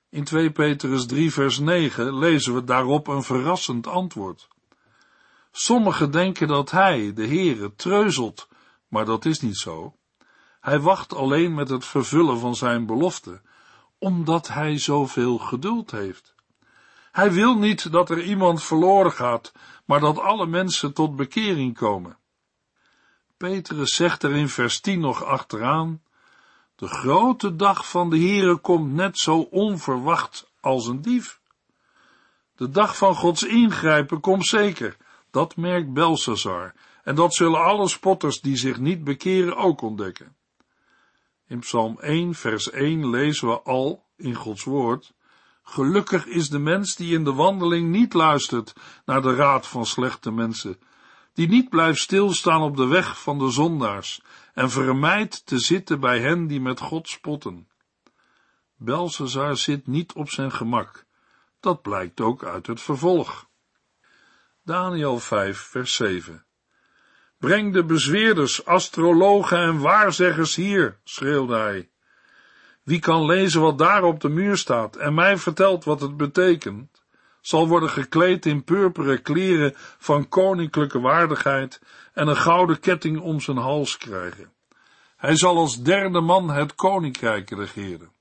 In 0.09 0.24
2 0.24 0.51
Petrus 0.51 1.05
3 1.05 1.33
vers 1.33 1.59
9 1.59 2.17
lezen 2.17 2.53
we 2.53 2.63
daarop 2.63 3.07
een 3.07 3.24
verrassend 3.24 3.88
antwoord. 3.88 4.47
Sommigen 5.59 6.11
denken 6.11 6.47
dat 6.47 6.71
hij, 6.71 7.13
de 7.13 7.27
Heere, 7.27 7.75
treuzelt, 7.75 8.47
maar 8.87 9.05
dat 9.05 9.25
is 9.25 9.39
niet 9.39 9.57
zo. 9.57 9.95
Hij 10.59 10.79
wacht 10.79 11.15
alleen 11.15 11.53
met 11.53 11.69
het 11.69 11.85
vervullen 11.85 12.39
van 12.39 12.55
zijn 12.55 12.85
belofte, 12.85 13.41
omdat 13.97 14.47
hij 14.47 14.77
zoveel 14.77 15.37
geduld 15.37 15.91
heeft. 15.91 16.35
Hij 17.11 17.31
wil 17.31 17.55
niet 17.57 17.91
dat 17.91 18.09
er 18.09 18.23
iemand 18.23 18.63
verloren 18.63 19.11
gaat, 19.11 19.51
maar 19.85 19.99
dat 19.99 20.19
alle 20.19 20.47
mensen 20.47 20.93
tot 20.93 21.15
bekering 21.15 21.77
komen. 21.77 22.17
Petrus 23.37 23.95
zegt 23.95 24.23
er 24.23 24.35
in 24.35 24.49
vers 24.49 24.79
10 24.79 24.99
nog 24.99 25.23
achteraan, 25.23 26.01
de 26.75 26.87
grote 26.87 27.55
dag 27.55 27.89
van 27.89 28.09
de 28.09 28.17
Heere 28.17 28.57
komt 28.57 28.93
net 28.93 29.17
zo 29.17 29.39
onverwacht 29.39 30.51
als 30.61 30.87
een 30.87 31.01
dief. 31.01 31.39
De 32.55 32.69
dag 32.69 32.97
van 32.97 33.15
Gods 33.15 33.43
ingrijpen 33.43 34.19
komt 34.19 34.45
zeker, 34.45 34.97
dat 35.31 35.55
merkt 35.55 35.93
Belsazar, 35.93 36.74
en 37.03 37.15
dat 37.15 37.34
zullen 37.34 37.63
alle 37.63 37.88
spotters 37.88 38.41
die 38.41 38.57
zich 38.57 38.79
niet 38.79 39.03
bekeren 39.03 39.57
ook 39.57 39.81
ontdekken. 39.81 40.36
In 41.48 41.60
Psalm 41.60 42.00
1, 42.00 42.34
vers 42.34 42.69
1 42.69 43.10
lezen 43.10 43.48
we 43.48 43.62
al, 43.62 44.03
in 44.15 44.36
Gods 44.36 44.63
woord, 44.63 45.15
Gelukkig 45.69 46.25
is 46.25 46.50
de 46.50 46.60
mens 46.60 46.96
die 46.96 47.13
in 47.13 47.24
de 47.24 47.34
wandeling 47.34 47.89
niet 47.89 48.13
luistert 48.13 48.74
naar 49.05 49.22
de 49.22 49.36
raad 49.36 49.67
van 49.67 49.86
slechte 49.86 50.31
mensen, 50.31 50.79
die 51.34 51.48
niet 51.48 51.69
blijft 51.69 52.00
stilstaan 52.00 52.62
op 52.62 52.77
de 52.77 52.86
weg 52.86 53.22
van 53.22 53.39
de 53.39 53.50
zondaars 53.50 54.22
en 54.53 54.69
vermijdt 54.69 55.46
te 55.46 55.60
zitten 55.60 56.00
bij 56.00 56.19
hen 56.19 56.48
die 56.48 56.62
met 56.62 56.79
God 56.79 57.10
spotten. 57.10 57.67
Belsazar 58.75 59.57
zit 59.57 59.88
niet 59.88 60.13
op 60.13 60.29
zijn 60.29 60.51
gemak. 60.51 61.05
Dat 61.60 61.81
blijkt 61.81 62.22
ook 62.22 62.43
uit 62.43 62.67
het 62.67 62.81
vervolg. 62.81 63.47
Daniel 64.67 65.19
5, 65.19 65.57
vers 65.57 65.95
7. 65.95 66.45
Breng 67.39 67.74
de 67.74 67.83
bezweerders, 67.83 68.65
astrologen 68.65 69.57
en 69.57 69.79
waarzeggers 69.79 70.55
hier, 70.55 71.00
schreeuwde 71.03 71.55
hij. 71.55 71.89
Wie 72.83 73.00
kan 73.00 73.25
lezen 73.25 73.61
wat 73.61 73.77
daar 73.77 74.03
op 74.03 74.20
de 74.20 74.29
muur 74.29 74.57
staat 74.57 74.96
en 74.96 75.13
mij 75.13 75.37
vertelt 75.37 75.83
wat 75.83 76.01
het 76.01 76.18
betekent, 76.18 77.03
zal 77.42 77.68
worden 77.68 77.89
gekleed 77.89 78.46
in 78.46 78.63
purperen 78.63 79.22
kleren 79.22 79.74
van 79.98 80.29
koninklijke 80.29 81.00
waardigheid 81.00 81.81
en 82.13 82.27
een 82.27 82.37
gouden 82.37 82.79
ketting 82.79 83.20
om 83.20 83.39
zijn 83.39 83.57
hals 83.57 83.98
krijgen. 83.98 84.51
Hij 85.18 85.35
zal 85.35 85.57
als 85.57 85.83
derde 85.83 86.22
man 86.22 86.50
het 86.50 86.75
koninkrijk 86.75 87.50
regeren. 87.50 88.11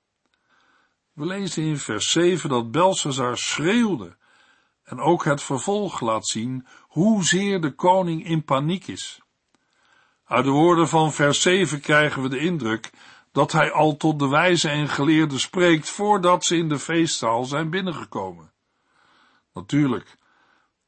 We 1.13 1.27
lezen 1.27 1.63
in 1.63 1.79
vers 1.79 2.11
7 2.11 2.49
dat 2.49 2.71
Belshazzar 2.71 3.39
schreeuwde 3.39 4.17
en 4.87 5.01
ook 5.01 5.25
het 5.25 5.43
vervolg 5.43 6.01
laat 6.01 6.27
zien 6.27 6.67
hoezeer 6.81 7.61
de 7.61 7.75
koning 7.75 8.27
in 8.27 8.45
paniek 8.45 8.87
is. 8.87 9.21
Uit 10.25 10.45
de 10.45 10.51
woorden 10.51 10.89
van 10.89 11.13
vers 11.13 11.43
7 11.43 11.81
krijgen 11.81 12.23
we 12.23 12.29
de 12.29 12.39
indruk 12.39 12.91
dat 13.33 13.53
hij 13.53 13.73
al 13.73 13.97
tot 13.97 14.19
de 14.19 14.29
wijze 14.29 14.69
en 14.69 14.89
geleerden 14.89 15.41
spreekt 15.41 15.91
voordat 15.91 16.45
ze 16.45 16.57
in 16.57 16.69
de 16.69 16.79
feestzaal 16.79 17.45
zijn 17.45 17.71
binnengekomen. 17.71 18.53
Natuurlijk, 19.53 20.17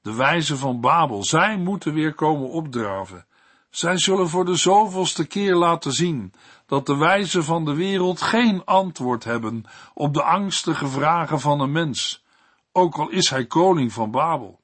de 0.01 0.15
wijze 0.15 0.57
van 0.57 0.81
Babel, 0.81 1.25
zij 1.25 1.57
moeten 1.57 1.95
weer 1.95 2.15
komen 2.15 2.49
opdraven. 2.49 3.27
Zij 3.71 3.99
zullen 3.99 4.29
voor 4.29 4.45
de 4.45 4.57
zoveelste 4.57 5.27
keer 5.27 5.55
laten 5.55 5.93
zien 5.93 6.33
dat 6.67 6.87
de 6.87 6.97
wijzen 6.97 7.45
van 7.45 7.65
de 7.65 7.75
wereld 7.75 8.21
geen 8.21 8.65
antwoord 8.65 9.25
hebben 9.25 9.65
op 9.95 10.15
de 10.15 10.23
angstige 10.23 10.87
vragen 10.87 11.41
van 11.41 11.61
een 11.61 11.73
mens, 11.73 12.25
ook 12.73 12.95
al 12.95 13.09
is 13.09 13.31
hij 13.31 13.47
koning 13.47 13.93
van 13.93 14.11
Babel. 14.11 14.61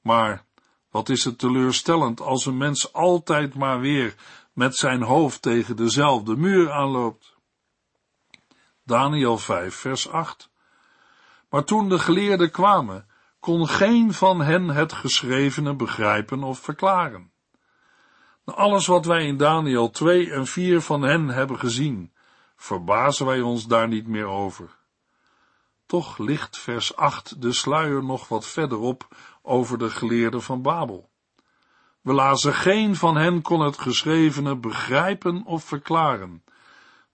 Maar 0.00 0.44
wat 0.90 1.08
is 1.08 1.24
het 1.24 1.38
teleurstellend 1.38 2.20
als 2.20 2.46
een 2.46 2.56
mens 2.56 2.92
altijd 2.92 3.54
maar 3.54 3.80
weer 3.80 4.14
met 4.52 4.76
zijn 4.76 5.02
hoofd 5.02 5.42
tegen 5.42 5.76
dezelfde 5.76 6.36
muur 6.36 6.72
aanloopt. 6.72 7.36
Daniel 8.84 9.38
5, 9.38 9.74
vers 9.74 10.08
8. 10.08 10.50
Maar 11.48 11.64
toen 11.64 11.88
de 11.88 11.98
geleerden 11.98 12.50
kwamen, 12.50 13.06
kon 13.40 13.68
geen 13.68 14.12
van 14.12 14.40
hen 14.40 14.68
het 14.68 14.92
geschrevene 14.92 15.74
begrijpen 15.74 16.42
of 16.42 16.58
verklaren. 16.58 17.32
Na 18.44 18.52
alles 18.52 18.86
wat 18.86 19.04
wij 19.04 19.26
in 19.26 19.36
Daniel 19.36 19.90
2 19.90 20.30
en 20.30 20.46
4 20.46 20.80
van 20.80 21.02
hen 21.02 21.28
hebben 21.28 21.58
gezien, 21.58 22.12
verbazen 22.56 23.26
wij 23.26 23.40
ons 23.40 23.66
daar 23.66 23.88
niet 23.88 24.06
meer 24.06 24.26
over. 24.26 24.80
Toch 25.92 26.18
ligt 26.18 26.58
vers 26.58 26.96
8 26.96 27.42
de 27.42 27.52
sluier 27.52 28.04
nog 28.04 28.28
wat 28.28 28.46
verderop 28.46 29.08
over 29.42 29.78
de 29.78 29.90
geleerden 29.90 30.42
van 30.42 30.62
Babel. 30.62 31.10
We 32.00 32.12
lazen 32.12 32.54
geen 32.54 32.96
van 32.96 33.16
hen 33.16 33.42
kon 33.42 33.60
het 33.60 33.78
geschrevene 33.78 34.56
begrijpen 34.56 35.44
of 35.44 35.64
verklaren. 35.64 36.44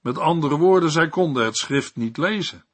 Met 0.00 0.18
andere 0.18 0.56
woorden, 0.56 0.90
zij 0.90 1.08
konden 1.08 1.44
het 1.44 1.56
schrift 1.56 1.96
niet 1.96 2.16
lezen. 2.16 2.64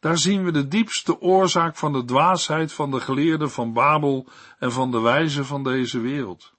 Daar 0.00 0.18
zien 0.18 0.44
we 0.44 0.50
de 0.50 0.68
diepste 0.68 1.20
oorzaak 1.20 1.76
van 1.76 1.92
de 1.92 2.04
dwaasheid 2.04 2.72
van 2.72 2.90
de 2.90 3.00
geleerden 3.00 3.50
van 3.50 3.72
Babel 3.72 4.28
en 4.58 4.72
van 4.72 4.90
de 4.90 5.00
wijzen 5.00 5.46
van 5.46 5.62
deze 5.62 6.00
wereld. 6.00 6.52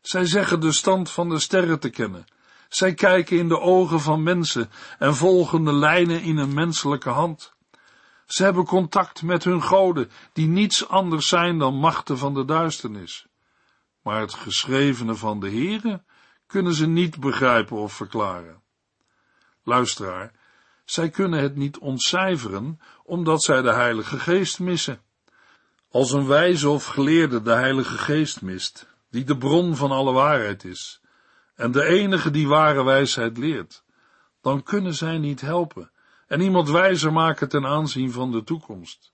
Zij 0.00 0.26
zeggen 0.26 0.60
de 0.60 0.72
stand 0.72 1.10
van 1.10 1.28
de 1.28 1.38
sterren 1.38 1.80
te 1.80 1.90
kennen. 1.90 2.24
Zij 2.74 2.94
kijken 2.94 3.38
in 3.38 3.48
de 3.48 3.60
ogen 3.60 4.00
van 4.00 4.22
mensen 4.22 4.70
en 4.98 5.14
volgen 5.14 5.64
de 5.64 5.72
lijnen 5.72 6.22
in 6.22 6.36
een 6.36 6.54
menselijke 6.54 7.10
hand. 7.10 7.52
Ze 8.26 8.42
hebben 8.42 8.64
contact 8.64 9.22
met 9.22 9.44
hun 9.44 9.62
goden, 9.62 10.10
die 10.32 10.46
niets 10.46 10.88
anders 10.88 11.28
zijn 11.28 11.58
dan 11.58 11.74
machten 11.74 12.18
van 12.18 12.34
de 12.34 12.44
duisternis 12.44 13.26
maar 14.02 14.20
het 14.20 14.34
geschrevene 14.34 15.14
van 15.14 15.40
de 15.40 15.48
Heere 15.48 16.02
kunnen 16.46 16.74
ze 16.74 16.86
niet 16.86 17.20
begrijpen 17.20 17.76
of 17.76 17.92
verklaren. 17.92 18.62
Luisteraar, 19.62 20.32
zij 20.84 21.10
kunnen 21.10 21.40
het 21.40 21.56
niet 21.56 21.78
ontcijferen, 21.78 22.80
omdat 23.04 23.42
zij 23.42 23.62
de 23.62 23.72
Heilige 23.72 24.18
Geest 24.18 24.60
missen. 24.60 25.02
Als 25.90 26.12
een 26.12 26.26
wijze 26.26 26.68
of 26.68 26.84
geleerde 26.84 27.42
de 27.42 27.52
Heilige 27.52 27.98
Geest 27.98 28.42
mist, 28.42 28.86
die 29.10 29.24
de 29.24 29.38
bron 29.38 29.76
van 29.76 29.90
alle 29.90 30.12
waarheid 30.12 30.64
is, 30.64 31.00
en 31.62 31.70
de 31.70 31.84
enige 31.84 32.30
die 32.30 32.48
ware 32.48 32.84
wijsheid 32.84 33.38
leert, 33.38 33.84
dan 34.40 34.62
kunnen 34.62 34.94
zij 34.94 35.18
niet 35.18 35.40
helpen 35.40 35.90
en 36.26 36.40
iemand 36.40 36.68
wijzer 36.68 37.12
maken 37.12 37.48
ten 37.48 37.66
aanzien 37.66 38.12
van 38.12 38.30
de 38.32 38.44
toekomst. 38.44 39.12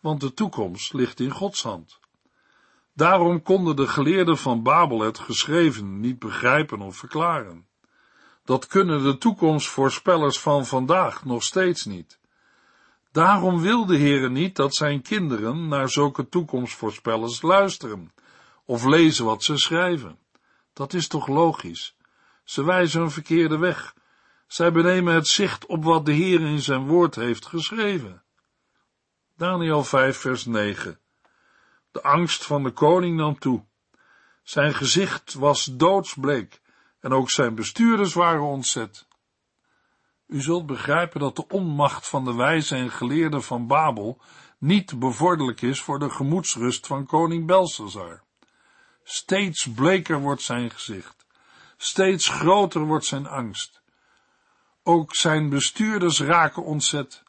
Want 0.00 0.20
de 0.20 0.34
toekomst 0.34 0.92
ligt 0.92 1.20
in 1.20 1.30
Gods 1.30 1.62
hand. 1.62 1.98
Daarom 2.92 3.42
konden 3.42 3.76
de 3.76 3.86
geleerden 3.86 4.38
van 4.38 4.62
Babel 4.62 5.00
het 5.00 5.18
geschreven 5.18 6.00
niet 6.00 6.18
begrijpen 6.18 6.80
of 6.80 6.96
verklaren. 6.96 7.66
Dat 8.44 8.66
kunnen 8.66 9.02
de 9.02 9.18
toekomstvoorspellers 9.18 10.40
van 10.40 10.66
vandaag 10.66 11.24
nog 11.24 11.42
steeds 11.42 11.84
niet. 11.84 12.18
Daarom 13.12 13.60
wil 13.60 13.86
de 13.86 13.98
Heere 13.98 14.30
niet 14.30 14.56
dat 14.56 14.74
zijn 14.74 15.02
kinderen 15.02 15.68
naar 15.68 15.88
zulke 15.88 16.28
toekomstvoorspellers 16.28 17.42
luisteren 17.42 18.12
of 18.64 18.84
lezen 18.84 19.24
wat 19.24 19.42
ze 19.42 19.56
schrijven. 19.56 20.22
Dat 20.74 20.92
is 20.92 21.08
toch 21.08 21.26
logisch? 21.26 21.96
Ze 22.44 22.64
wijzen 22.64 23.02
een 23.02 23.10
verkeerde 23.10 23.58
weg. 23.58 23.94
Zij 24.46 24.72
benemen 24.72 25.14
het 25.14 25.26
zicht 25.26 25.66
op 25.66 25.84
wat 25.84 26.06
de 26.06 26.12
Heer 26.12 26.40
in 26.40 26.60
zijn 26.60 26.86
woord 26.86 27.14
heeft 27.14 27.46
geschreven. 27.46 28.22
Daniel 29.36 29.84
5 29.84 30.16
vers 30.16 30.44
9 30.44 31.00
De 31.90 32.02
angst 32.02 32.44
van 32.44 32.62
de 32.62 32.70
koning 32.70 33.16
nam 33.16 33.38
toe. 33.38 33.64
Zijn 34.42 34.74
gezicht 34.74 35.34
was 35.34 35.64
doodsbleek 35.64 36.60
en 37.00 37.12
ook 37.12 37.30
zijn 37.30 37.54
bestuurders 37.54 38.14
waren 38.14 38.42
ontzet. 38.42 39.06
U 40.26 40.40
zult 40.40 40.66
begrijpen 40.66 41.20
dat 41.20 41.36
de 41.36 41.48
onmacht 41.48 42.08
van 42.08 42.24
de 42.24 42.34
wijze 42.34 42.76
en 42.76 42.90
geleerden 42.90 43.42
van 43.42 43.66
Babel 43.66 44.20
niet 44.58 44.98
bevorderlijk 44.98 45.62
is 45.62 45.80
voor 45.80 45.98
de 45.98 46.10
gemoedsrust 46.10 46.86
van 46.86 47.06
koning 47.06 47.46
Belshazzar. 47.46 48.23
Steeds 49.04 49.66
bleker 49.74 50.20
wordt 50.20 50.42
zijn 50.42 50.70
gezicht, 50.70 51.26
steeds 51.76 52.28
groter 52.28 52.80
wordt 52.80 53.04
zijn 53.04 53.26
angst. 53.26 53.82
Ook 54.82 55.14
zijn 55.14 55.48
bestuurders 55.48 56.20
raken 56.20 56.64
ontzet. 56.64 57.22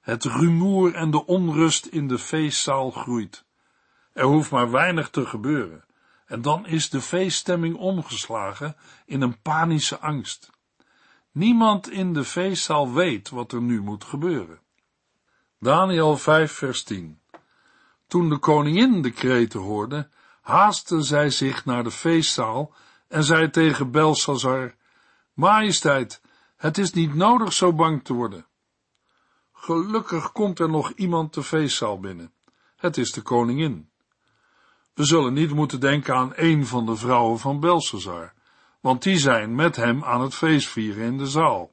Het 0.00 0.24
rumoer 0.24 0.94
en 0.94 1.10
de 1.10 1.26
onrust 1.26 1.86
in 1.86 2.08
de 2.08 2.18
feestzaal 2.18 2.90
groeit. 2.90 3.44
Er 4.12 4.24
hoeft 4.24 4.50
maar 4.50 4.70
weinig 4.70 5.10
te 5.10 5.26
gebeuren. 5.26 5.84
En 6.26 6.42
dan 6.42 6.66
is 6.66 6.90
de 6.90 7.00
feeststemming 7.00 7.76
omgeslagen 7.76 8.76
in 9.06 9.20
een 9.20 9.40
panische 9.40 9.98
angst. 9.98 10.50
Niemand 11.32 11.90
in 11.90 12.12
de 12.12 12.24
feestzaal 12.24 12.92
weet 12.92 13.28
wat 13.28 13.52
er 13.52 13.62
nu 13.62 13.80
moet 13.80 14.04
gebeuren. 14.04 14.60
Daniel 15.58 16.16
5 16.16 16.52
vers 16.52 16.82
10 16.82 17.20
Toen 18.06 18.28
de 18.28 18.38
koningin 18.38 19.02
de 19.02 19.10
kreten 19.10 19.60
hoorde, 19.60 20.08
haastte 20.42 21.02
zij 21.02 21.30
zich 21.30 21.64
naar 21.64 21.84
de 21.84 21.90
feestzaal 21.90 22.74
en 23.08 23.24
zei 23.24 23.50
tegen 23.50 23.90
Belshazzar, 23.90 24.74
Majesteit, 25.32 26.20
het 26.56 26.78
is 26.78 26.92
niet 26.92 27.14
nodig 27.14 27.52
zo 27.52 27.72
bang 27.72 28.04
te 28.04 28.12
worden. 28.12 28.46
Gelukkig 29.52 30.32
komt 30.32 30.58
er 30.58 30.68
nog 30.68 30.90
iemand 30.90 31.34
de 31.34 31.42
feestzaal 31.42 32.00
binnen. 32.00 32.32
Het 32.76 32.96
is 32.96 33.12
de 33.12 33.22
koningin. 33.22 33.90
We 34.94 35.04
zullen 35.04 35.32
niet 35.32 35.54
moeten 35.54 35.80
denken 35.80 36.14
aan 36.14 36.32
een 36.34 36.66
van 36.66 36.86
de 36.86 36.96
vrouwen 36.96 37.38
van 37.38 37.60
Belshazzar, 37.60 38.32
want 38.80 39.02
die 39.02 39.18
zijn 39.18 39.54
met 39.54 39.76
hem 39.76 40.04
aan 40.04 40.20
het 40.20 40.34
feest 40.34 40.68
vieren 40.68 41.04
in 41.04 41.18
de 41.18 41.26
zaal. 41.26 41.72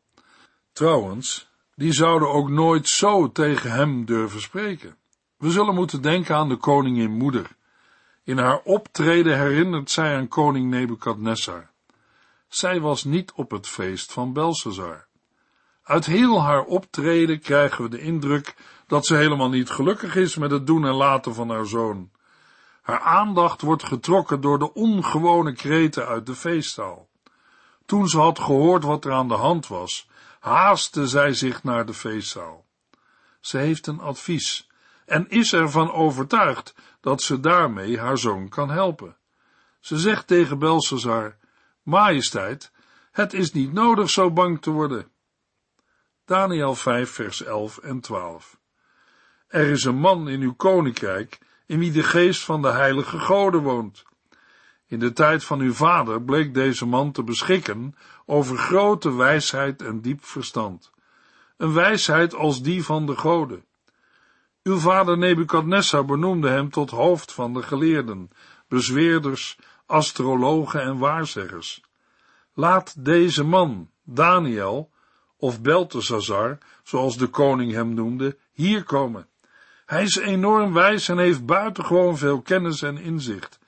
Trouwens, 0.72 1.50
die 1.76 1.94
zouden 1.94 2.30
ook 2.30 2.50
nooit 2.50 2.88
zo 2.88 3.32
tegen 3.32 3.72
hem 3.72 4.06
durven 4.06 4.42
spreken. 4.42 4.98
We 5.38 5.52
zullen 5.52 5.76
moeten 5.76 6.02
denken 6.02 6.36
aan 6.36 6.50
de 6.50 6.58
koningin 6.58 7.12
moeder. 7.12 7.58
In 8.30 8.38
haar 8.38 8.62
optreden 8.63 9.39
herinnert 9.39 9.92
zij 9.92 10.18
aan 10.18 10.28
koning 10.28 10.70
Nebukadnessar. 10.70 11.70
Zij 12.48 12.82
was 12.82 13.04
niet 13.04 13.32
op 13.32 13.52
het 13.52 13.68
feest 13.68 14.13
van 14.13 14.34
Belshazzar. 14.34 15.08
Uit 15.84 16.06
heel 16.06 16.42
haar 16.42 16.63
optreden 16.63 17.39
krijgen 17.39 17.84
we 17.84 17.89
de 17.89 18.02
indruk 18.02 18.56
dat 18.88 19.06
ze 19.06 19.15
helemaal 19.15 19.50
niet 19.50 19.70
gelukkig 19.70 20.15
is 20.15 20.36
met 20.36 20.52
het 20.52 20.68
doen 20.68 20.86
en 20.86 20.94
laten 20.94 21.34
van 21.34 21.50
haar 21.50 21.65
zoon. 21.65 22.12
Haar 22.82 23.00
aandacht 23.00 23.62
wordt 23.62 23.84
getrokken 23.84 24.42
door 24.42 24.60
de 24.60 24.74
ongewone 24.74 25.54
kreten 25.54 26.08
uit 26.08 26.26
de 26.26 26.36
feestzaal. 26.36 27.10
Toen 27.86 28.08
ze 28.08 28.18
had 28.18 28.39
gehoord 28.39 28.84
wat 28.84 29.06
er 29.06 29.12
aan 29.12 29.28
de 29.28 29.34
hand 29.34 29.68
was, 29.68 30.10
haastte 30.39 31.08
zij 31.08 31.34
zich 31.34 31.63
naar 31.63 31.86
de 31.86 31.94
feestzaal. 31.94 32.65
Ze 33.39 33.58
heeft 33.58 33.88
een 33.88 34.00
advies 34.00 34.69
en 35.10 35.30
is 35.30 35.54
ervan 35.54 35.91
overtuigd 35.91 36.76
dat 37.00 37.22
ze 37.22 37.39
daarmee 37.39 38.00
haar 38.00 38.17
zoon 38.17 38.50
kan 38.50 38.69
helpen. 38.69 39.17
Ze 39.80 39.98
zegt 39.98 40.28
tegen 40.28 40.60
Belshazzar, 40.60 41.38
Majesteit, 41.84 42.72
het 43.12 43.34
is 43.34 43.52
niet 43.52 43.74
nodig 43.74 44.10
zo 44.10 44.32
bang 44.32 44.62
te 44.62 44.69
worden. 44.69 45.12
Daniel 46.26 46.76
5 46.76 47.10
vers 47.10 47.43
11 47.43 47.78
en 47.78 48.00
12 48.00 48.60
Er 49.48 49.69
is 49.69 49.84
een 49.84 50.00
man 50.00 50.30
in 50.30 50.41
uw 50.41 50.54
koninkrijk 50.54 51.39
in 51.65 51.80
wie 51.80 51.91
de 51.91 52.04
geest 52.04 52.41
van 52.41 52.62
de 52.62 52.72
heilige 52.72 53.19
goden 53.19 53.62
woont. 53.62 54.04
In 54.88 55.00
de 55.00 55.13
tijd 55.13 55.43
van 55.43 55.60
uw 55.60 55.74
vader 55.74 56.22
bleek 56.22 56.54
deze 56.54 56.86
man 56.86 57.12
te 57.12 57.24
beschikken 57.24 57.95
over 58.26 58.58
grote 58.58 59.15
wijsheid 59.15 59.82
en 59.82 60.02
diep 60.02 60.26
verstand, 60.26 60.91
een 61.58 61.74
wijsheid 61.74 62.36
als 62.36 62.62
die 62.62 62.84
van 62.84 63.06
de 63.06 63.17
goden. 63.17 63.67
Uw 64.63 64.78
vader 64.78 65.17
Nebukadnessar 65.17 66.06
benoemde 66.06 66.50
hem 66.50 66.69
tot 66.69 66.89
hoofd 66.89 67.32
van 67.32 67.54
de 67.54 67.62
geleerden, 67.62 68.30
bezweerders, 68.67 69.58
astrologen 69.86 70.82
en 70.82 70.98
waarzeggers. 70.98 71.82
Laat 72.54 73.06
deze 73.06 73.43
man, 73.43 73.89
Daniel, 74.04 74.91
of 75.38 75.62
Beltesazar, 75.62 76.58
zoals 76.84 77.17
de 77.17 77.28
koning 77.28 77.72
hem 77.72 77.93
noemde, 77.93 78.38
hier 78.52 78.84
komen. 78.84 79.28
Hij 79.86 80.04
is 80.04 80.15
enorm 80.17 80.74
wijs 80.74 81.10
en 81.10 81.17
heeft 81.17 81.45
buitengewoon 81.45 82.17
veel 82.17 82.41
kennis 82.41 82.82
en 82.82 82.98
inzicht. 82.98 83.60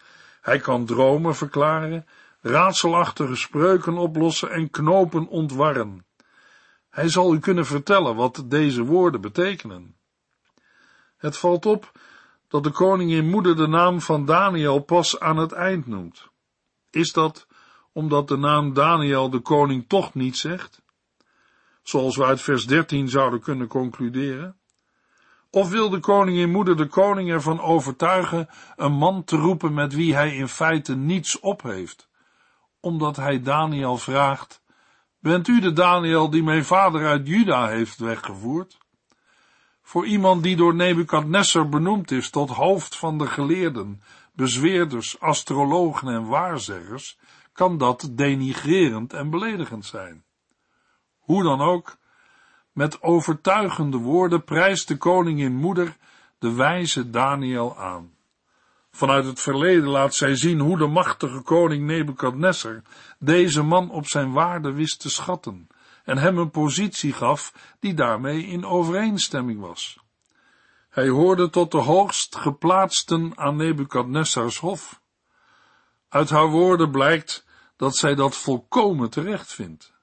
Hij 0.41 0.59
kan 0.59 0.85
dromen 0.85 1.35
verklaren, 1.35 2.05
raadselachtige 2.41 3.35
spreuken 3.35 3.97
oplossen 3.97 4.51
en 4.51 4.69
knopen 4.69 5.27
ontwarren. 5.27 6.05
Hij 6.89 7.09
zal 7.09 7.33
u 7.33 7.39
kunnen 7.39 7.65
vertellen 7.65 8.15
wat 8.15 8.43
deze 8.45 8.83
woorden 8.83 9.21
betekenen. 9.21 9.95
Het 11.21 11.37
valt 11.37 11.65
op 11.65 11.91
dat 12.47 12.63
de 12.63 12.71
koningin 12.71 13.29
moeder 13.29 13.55
de 13.55 13.67
naam 13.67 14.01
van 14.01 14.25
Daniel 14.25 14.79
pas 14.79 15.19
aan 15.19 15.37
het 15.37 15.51
eind 15.51 15.87
noemt. 15.87 16.29
Is 16.89 17.11
dat 17.11 17.47
omdat 17.91 18.27
de 18.27 18.37
naam 18.37 18.73
Daniel 18.73 19.29
de 19.29 19.39
koning 19.39 19.85
toch 19.87 20.13
niet 20.13 20.37
zegt? 20.37 20.81
Zoals 21.83 22.15
we 22.15 22.23
uit 22.23 22.41
vers 22.41 22.65
13 22.65 23.09
zouden 23.09 23.41
kunnen 23.41 23.67
concluderen? 23.67 24.57
Of 25.49 25.69
wil 25.69 25.89
de 25.89 25.99
koningin 25.99 26.51
moeder 26.51 26.77
de 26.77 26.87
koning 26.87 27.29
ervan 27.29 27.59
overtuigen 27.59 28.49
een 28.75 28.93
man 28.93 29.23
te 29.23 29.35
roepen 29.35 29.73
met 29.73 29.93
wie 29.93 30.15
hij 30.15 30.35
in 30.35 30.47
feite 30.47 30.95
niets 30.95 31.39
op 31.39 31.61
heeft, 31.61 32.09
omdat 32.79 33.15
hij 33.15 33.41
Daniel 33.41 33.97
vraagt, 33.97 34.61
bent 35.19 35.47
u 35.47 35.59
de 35.59 35.73
Daniel 35.73 36.29
die 36.29 36.43
mijn 36.43 36.65
vader 36.65 37.07
uit 37.07 37.27
Juda 37.27 37.67
heeft 37.67 37.97
weggevoerd? 37.97 38.77
Voor 39.81 40.05
iemand 40.05 40.43
die 40.43 40.55
door 40.55 40.75
Nebukadnessar 40.75 41.69
benoemd 41.69 42.11
is 42.11 42.29
tot 42.29 42.49
hoofd 42.49 42.95
van 42.95 43.17
de 43.17 43.27
geleerden, 43.27 44.01
bezweerders, 44.33 45.19
astrologen 45.19 46.07
en 46.07 46.25
waarzeggers, 46.25 47.17
kan 47.53 47.77
dat 47.77 48.09
denigrerend 48.11 49.13
en 49.13 49.29
beledigend 49.29 49.85
zijn. 49.85 50.23
Hoe 51.19 51.43
dan 51.43 51.61
ook, 51.61 51.97
met 52.71 53.01
overtuigende 53.01 53.97
woorden 53.97 54.43
prijst 54.43 54.87
de 54.87 54.97
koningin 54.97 55.55
moeder 55.55 55.97
de 56.39 56.53
wijze 56.53 57.09
Daniel 57.09 57.77
aan. 57.77 58.13
Vanuit 58.91 59.25
het 59.25 59.39
verleden 59.39 59.87
laat 59.87 60.15
zij 60.15 60.35
zien 60.35 60.59
hoe 60.59 60.77
de 60.77 60.87
machtige 60.87 61.41
koning 61.41 61.85
Nebukadnessar 61.85 62.81
deze 63.19 63.63
man 63.63 63.89
op 63.89 64.07
zijn 64.07 64.31
waarde 64.31 64.71
wist 64.71 64.99
te 64.99 65.09
schatten 65.09 65.67
en 66.11 66.17
hem 66.17 66.37
een 66.37 66.51
positie 66.51 67.13
gaf 67.13 67.53
die 67.79 67.93
daarmee 67.93 68.45
in 68.45 68.65
overeenstemming 68.65 69.59
was. 69.59 69.99
Hij 70.89 71.07
hoorde 71.07 71.49
tot 71.49 71.71
de 71.71 71.77
hoogst 71.77 72.35
geplaatsten 72.35 73.37
aan 73.37 73.55
Nebukadnessars 73.55 74.57
hof. 74.57 75.01
Uit 76.09 76.29
haar 76.29 76.49
woorden 76.49 76.91
blijkt 76.91 77.45
dat 77.75 77.95
zij 77.95 78.15
dat 78.15 78.35
volkomen 78.35 79.09
terecht 79.09 79.53
vindt. 79.53 79.93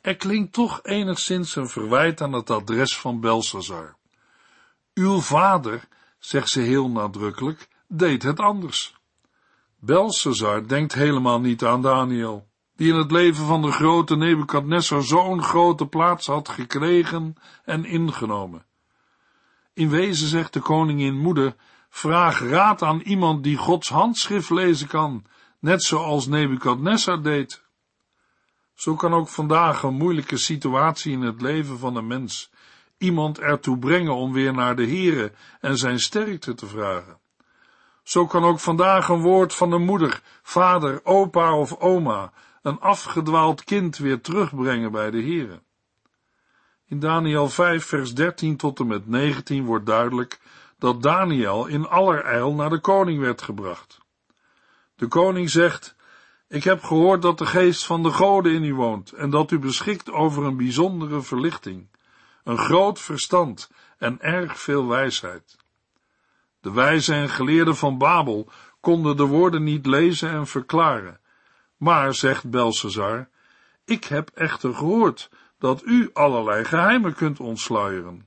Er 0.00 0.16
klinkt 0.16 0.52
toch 0.52 0.82
enigszins 0.82 1.56
een 1.56 1.68
verwijt 1.68 2.20
aan 2.20 2.32
het 2.32 2.50
adres 2.50 2.98
van 2.98 3.20
Belshazzar. 3.20 3.96
Uw 4.94 5.20
vader, 5.20 5.88
zegt 6.18 6.48
ze 6.48 6.60
heel 6.60 6.88
nadrukkelijk, 6.88 7.68
deed 7.88 8.22
het 8.22 8.40
anders. 8.40 8.94
Belshazzar 9.78 10.68
denkt 10.68 10.94
helemaal 10.94 11.40
niet 11.40 11.64
aan 11.64 11.82
Daniel, 11.82 12.48
die 12.76 12.92
in 12.92 12.98
het 12.98 13.10
leven 13.10 13.46
van 13.46 13.62
de 13.62 13.72
grote 13.72 14.16
Nebukadnessar 14.16 15.02
zo'n 15.02 15.42
grote 15.42 15.86
plaats 15.86 16.26
had 16.26 16.48
gekregen 16.48 17.36
en 17.64 17.84
ingenomen. 17.84 18.64
In 19.72 19.88
wezen 19.88 20.28
zegt 20.28 20.52
de 20.52 20.60
koningin 20.60 21.18
moeder, 21.18 21.54
vraag 21.88 22.40
raad 22.40 22.82
aan 22.82 23.00
iemand 23.00 23.42
die 23.42 23.56
Gods 23.56 23.88
handschrift 23.88 24.50
lezen 24.50 24.88
kan, 24.88 25.24
net 25.58 25.82
zoals 25.82 26.26
Nebukadnessar 26.26 27.22
deed. 27.22 27.62
Zo 28.74 28.94
kan 28.94 29.14
ook 29.14 29.28
vandaag 29.28 29.82
een 29.82 29.94
moeilijke 29.94 30.36
situatie 30.36 31.12
in 31.12 31.20
het 31.20 31.42
leven 31.42 31.78
van 31.78 31.96
een 31.96 32.06
mens 32.06 32.52
iemand 32.98 33.38
ertoe 33.38 33.78
brengen 33.78 34.14
om 34.14 34.32
weer 34.32 34.52
naar 34.52 34.76
de 34.76 34.86
Here 34.86 35.32
en 35.60 35.78
zijn 35.78 36.00
sterkte 36.00 36.54
te 36.54 36.66
vragen. 36.66 37.18
Zo 38.02 38.26
kan 38.26 38.44
ook 38.44 38.60
vandaag 38.60 39.08
een 39.08 39.20
woord 39.20 39.54
van 39.54 39.70
de 39.70 39.78
moeder, 39.78 40.20
vader, 40.42 41.00
opa 41.04 41.56
of 41.56 41.76
oma 41.78 42.32
een 42.64 42.80
afgedwaald 42.80 43.64
kind 43.64 43.96
weer 43.96 44.20
terugbrengen 44.20 44.92
bij 44.92 45.10
de 45.10 45.22
Here. 45.22 45.62
In 46.86 46.98
Daniel 46.98 47.48
5 47.48 47.84
vers 47.84 48.14
13 48.14 48.56
tot 48.56 48.80
en 48.80 48.86
met 48.86 49.06
19 49.06 49.64
wordt 49.64 49.86
duidelijk 49.86 50.40
dat 50.78 51.02
Daniel 51.02 51.66
in 51.66 51.88
allerijl 51.88 52.54
naar 52.54 52.70
de 52.70 52.80
koning 52.80 53.20
werd 53.20 53.42
gebracht. 53.42 53.98
De 54.94 55.06
koning 55.06 55.50
zegt, 55.50 55.96
ik 56.48 56.64
heb 56.64 56.82
gehoord 56.82 57.22
dat 57.22 57.38
de 57.38 57.46
geest 57.46 57.84
van 57.84 58.02
de 58.02 58.10
goden 58.10 58.52
in 58.52 58.64
u 58.64 58.74
woont 58.74 59.12
en 59.12 59.30
dat 59.30 59.50
u 59.50 59.58
beschikt 59.58 60.10
over 60.10 60.44
een 60.44 60.56
bijzondere 60.56 61.22
verlichting, 61.22 61.88
een 62.44 62.58
groot 62.58 63.00
verstand 63.00 63.70
en 63.98 64.20
erg 64.20 64.60
veel 64.60 64.86
wijsheid. 64.86 65.56
De 66.60 66.72
wijzen 66.72 67.14
en 67.14 67.28
geleerden 67.28 67.76
van 67.76 67.98
Babel 67.98 68.48
konden 68.80 69.16
de 69.16 69.26
woorden 69.26 69.64
niet 69.64 69.86
lezen 69.86 70.30
en 70.30 70.46
verklaren. 70.46 71.22
Maar, 71.76 72.14
zegt 72.14 72.50
Belshazzar, 72.50 73.28
ik 73.84 74.04
heb 74.04 74.30
echter 74.34 74.74
gehoord 74.74 75.30
dat 75.58 75.82
u 75.84 76.10
allerlei 76.12 76.64
geheimen 76.64 77.14
kunt 77.14 77.40
ontsluieren. 77.40 78.26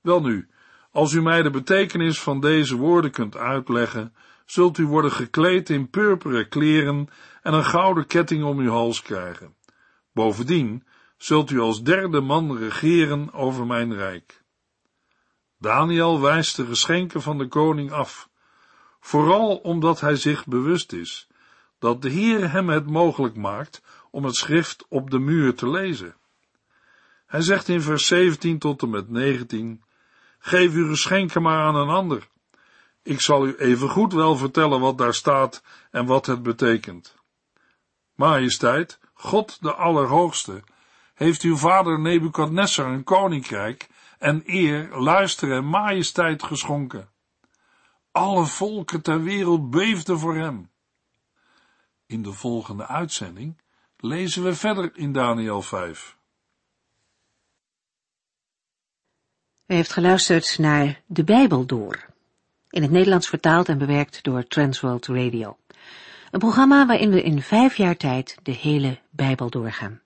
Welnu, 0.00 0.48
als 0.90 1.12
u 1.12 1.22
mij 1.22 1.42
de 1.42 1.50
betekenis 1.50 2.20
van 2.20 2.40
deze 2.40 2.76
woorden 2.76 3.10
kunt 3.10 3.36
uitleggen, 3.36 4.14
zult 4.44 4.78
u 4.78 4.86
worden 4.86 5.12
gekleed 5.12 5.70
in 5.70 5.90
purperen 5.90 6.48
kleren 6.48 7.08
en 7.42 7.52
een 7.52 7.64
gouden 7.64 8.06
ketting 8.06 8.44
om 8.44 8.58
uw 8.58 8.70
hals 8.70 9.02
krijgen. 9.02 9.54
Bovendien 10.12 10.84
zult 11.16 11.50
u 11.50 11.60
als 11.60 11.82
derde 11.82 12.20
man 12.20 12.56
regeren 12.56 13.32
over 13.32 13.66
mijn 13.66 13.94
rijk. 13.94 14.42
Daniel 15.58 16.20
wijst 16.20 16.56
de 16.56 16.66
geschenken 16.66 17.22
van 17.22 17.38
de 17.38 17.48
koning 17.48 17.92
af, 17.92 18.28
vooral 19.00 19.56
omdat 19.56 20.00
hij 20.00 20.16
zich 20.16 20.46
bewust 20.46 20.92
is 20.92 21.28
dat 21.78 22.02
de 22.02 22.08
Heer 22.08 22.50
hem 22.50 22.68
het 22.68 22.86
mogelijk 22.86 23.36
maakt 23.36 23.82
om 24.10 24.24
het 24.24 24.34
schrift 24.34 24.86
op 24.88 25.10
de 25.10 25.18
muur 25.18 25.54
te 25.54 25.68
lezen. 25.68 26.14
Hij 27.26 27.40
zegt 27.40 27.68
in 27.68 27.82
vers 27.82 28.06
17 28.06 28.58
tot 28.58 28.82
en 28.82 28.90
met 28.90 29.08
19, 29.08 29.82
Geef 30.38 30.72
uw 30.72 30.88
geschenken 30.88 31.42
maar 31.42 31.60
aan 31.62 31.74
een 31.74 31.88
ander. 31.88 32.28
Ik 33.02 33.20
zal 33.20 33.46
u 33.46 33.54
even 33.56 33.88
goed 33.88 34.12
wel 34.12 34.36
vertellen 34.36 34.80
wat 34.80 34.98
daar 34.98 35.14
staat 35.14 35.62
en 35.90 36.06
wat 36.06 36.26
het 36.26 36.42
betekent. 36.42 37.16
Majesteit, 38.14 38.98
God 39.14 39.58
de 39.60 39.74
Allerhoogste, 39.74 40.62
heeft 41.14 41.42
uw 41.42 41.56
vader 41.56 42.00
Nebukadnessar 42.00 42.86
een 42.86 43.04
koninkrijk 43.04 43.88
en 44.18 44.42
eer, 44.46 44.88
luister 44.98 45.52
en 45.52 45.64
majesteit 45.64 46.42
geschonken. 46.42 47.08
Alle 48.12 48.46
volken 48.46 49.02
ter 49.02 49.22
wereld 49.22 49.70
beefden 49.70 50.18
voor 50.18 50.36
hem. 50.36 50.70
In 52.08 52.22
de 52.22 52.32
volgende 52.32 52.86
uitzending 52.86 53.56
lezen 53.96 54.42
we 54.42 54.54
verder 54.54 54.90
in 54.94 55.12
Daniel 55.12 55.62
5. 55.62 56.16
U 59.66 59.74
heeft 59.74 59.92
geluisterd 59.92 60.58
naar 60.58 61.00
De 61.06 61.24
Bijbel 61.24 61.66
Door, 61.66 62.06
in 62.70 62.82
het 62.82 62.90
Nederlands 62.90 63.28
vertaald 63.28 63.68
en 63.68 63.78
bewerkt 63.78 64.22
door 64.22 64.46
Transworld 64.46 65.06
Radio. 65.06 65.56
Een 66.30 66.38
programma 66.38 66.86
waarin 66.86 67.10
we 67.10 67.22
in 67.22 67.42
vijf 67.42 67.76
jaar 67.76 67.96
tijd 67.96 68.36
de 68.42 68.52
hele 68.52 68.98
Bijbel 69.10 69.50
doorgaan. 69.50 70.00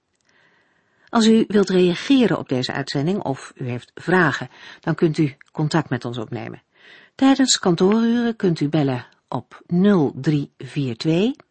Als 1.08 1.26
u 1.26 1.44
wilt 1.48 1.68
reageren 1.68 2.38
op 2.38 2.48
deze 2.48 2.72
uitzending 2.72 3.22
of 3.22 3.52
u 3.54 3.68
heeft 3.68 3.92
vragen, 3.94 4.50
dan 4.80 4.94
kunt 4.94 5.18
u 5.18 5.36
contact 5.52 5.90
met 5.90 6.04
ons 6.04 6.18
opnemen. 6.18 6.62
Tijdens 7.14 7.58
kantooruren 7.58 8.36
kunt 8.36 8.60
u 8.60 8.68
bellen 8.68 9.06
op 9.28 9.62
0342 9.66 11.50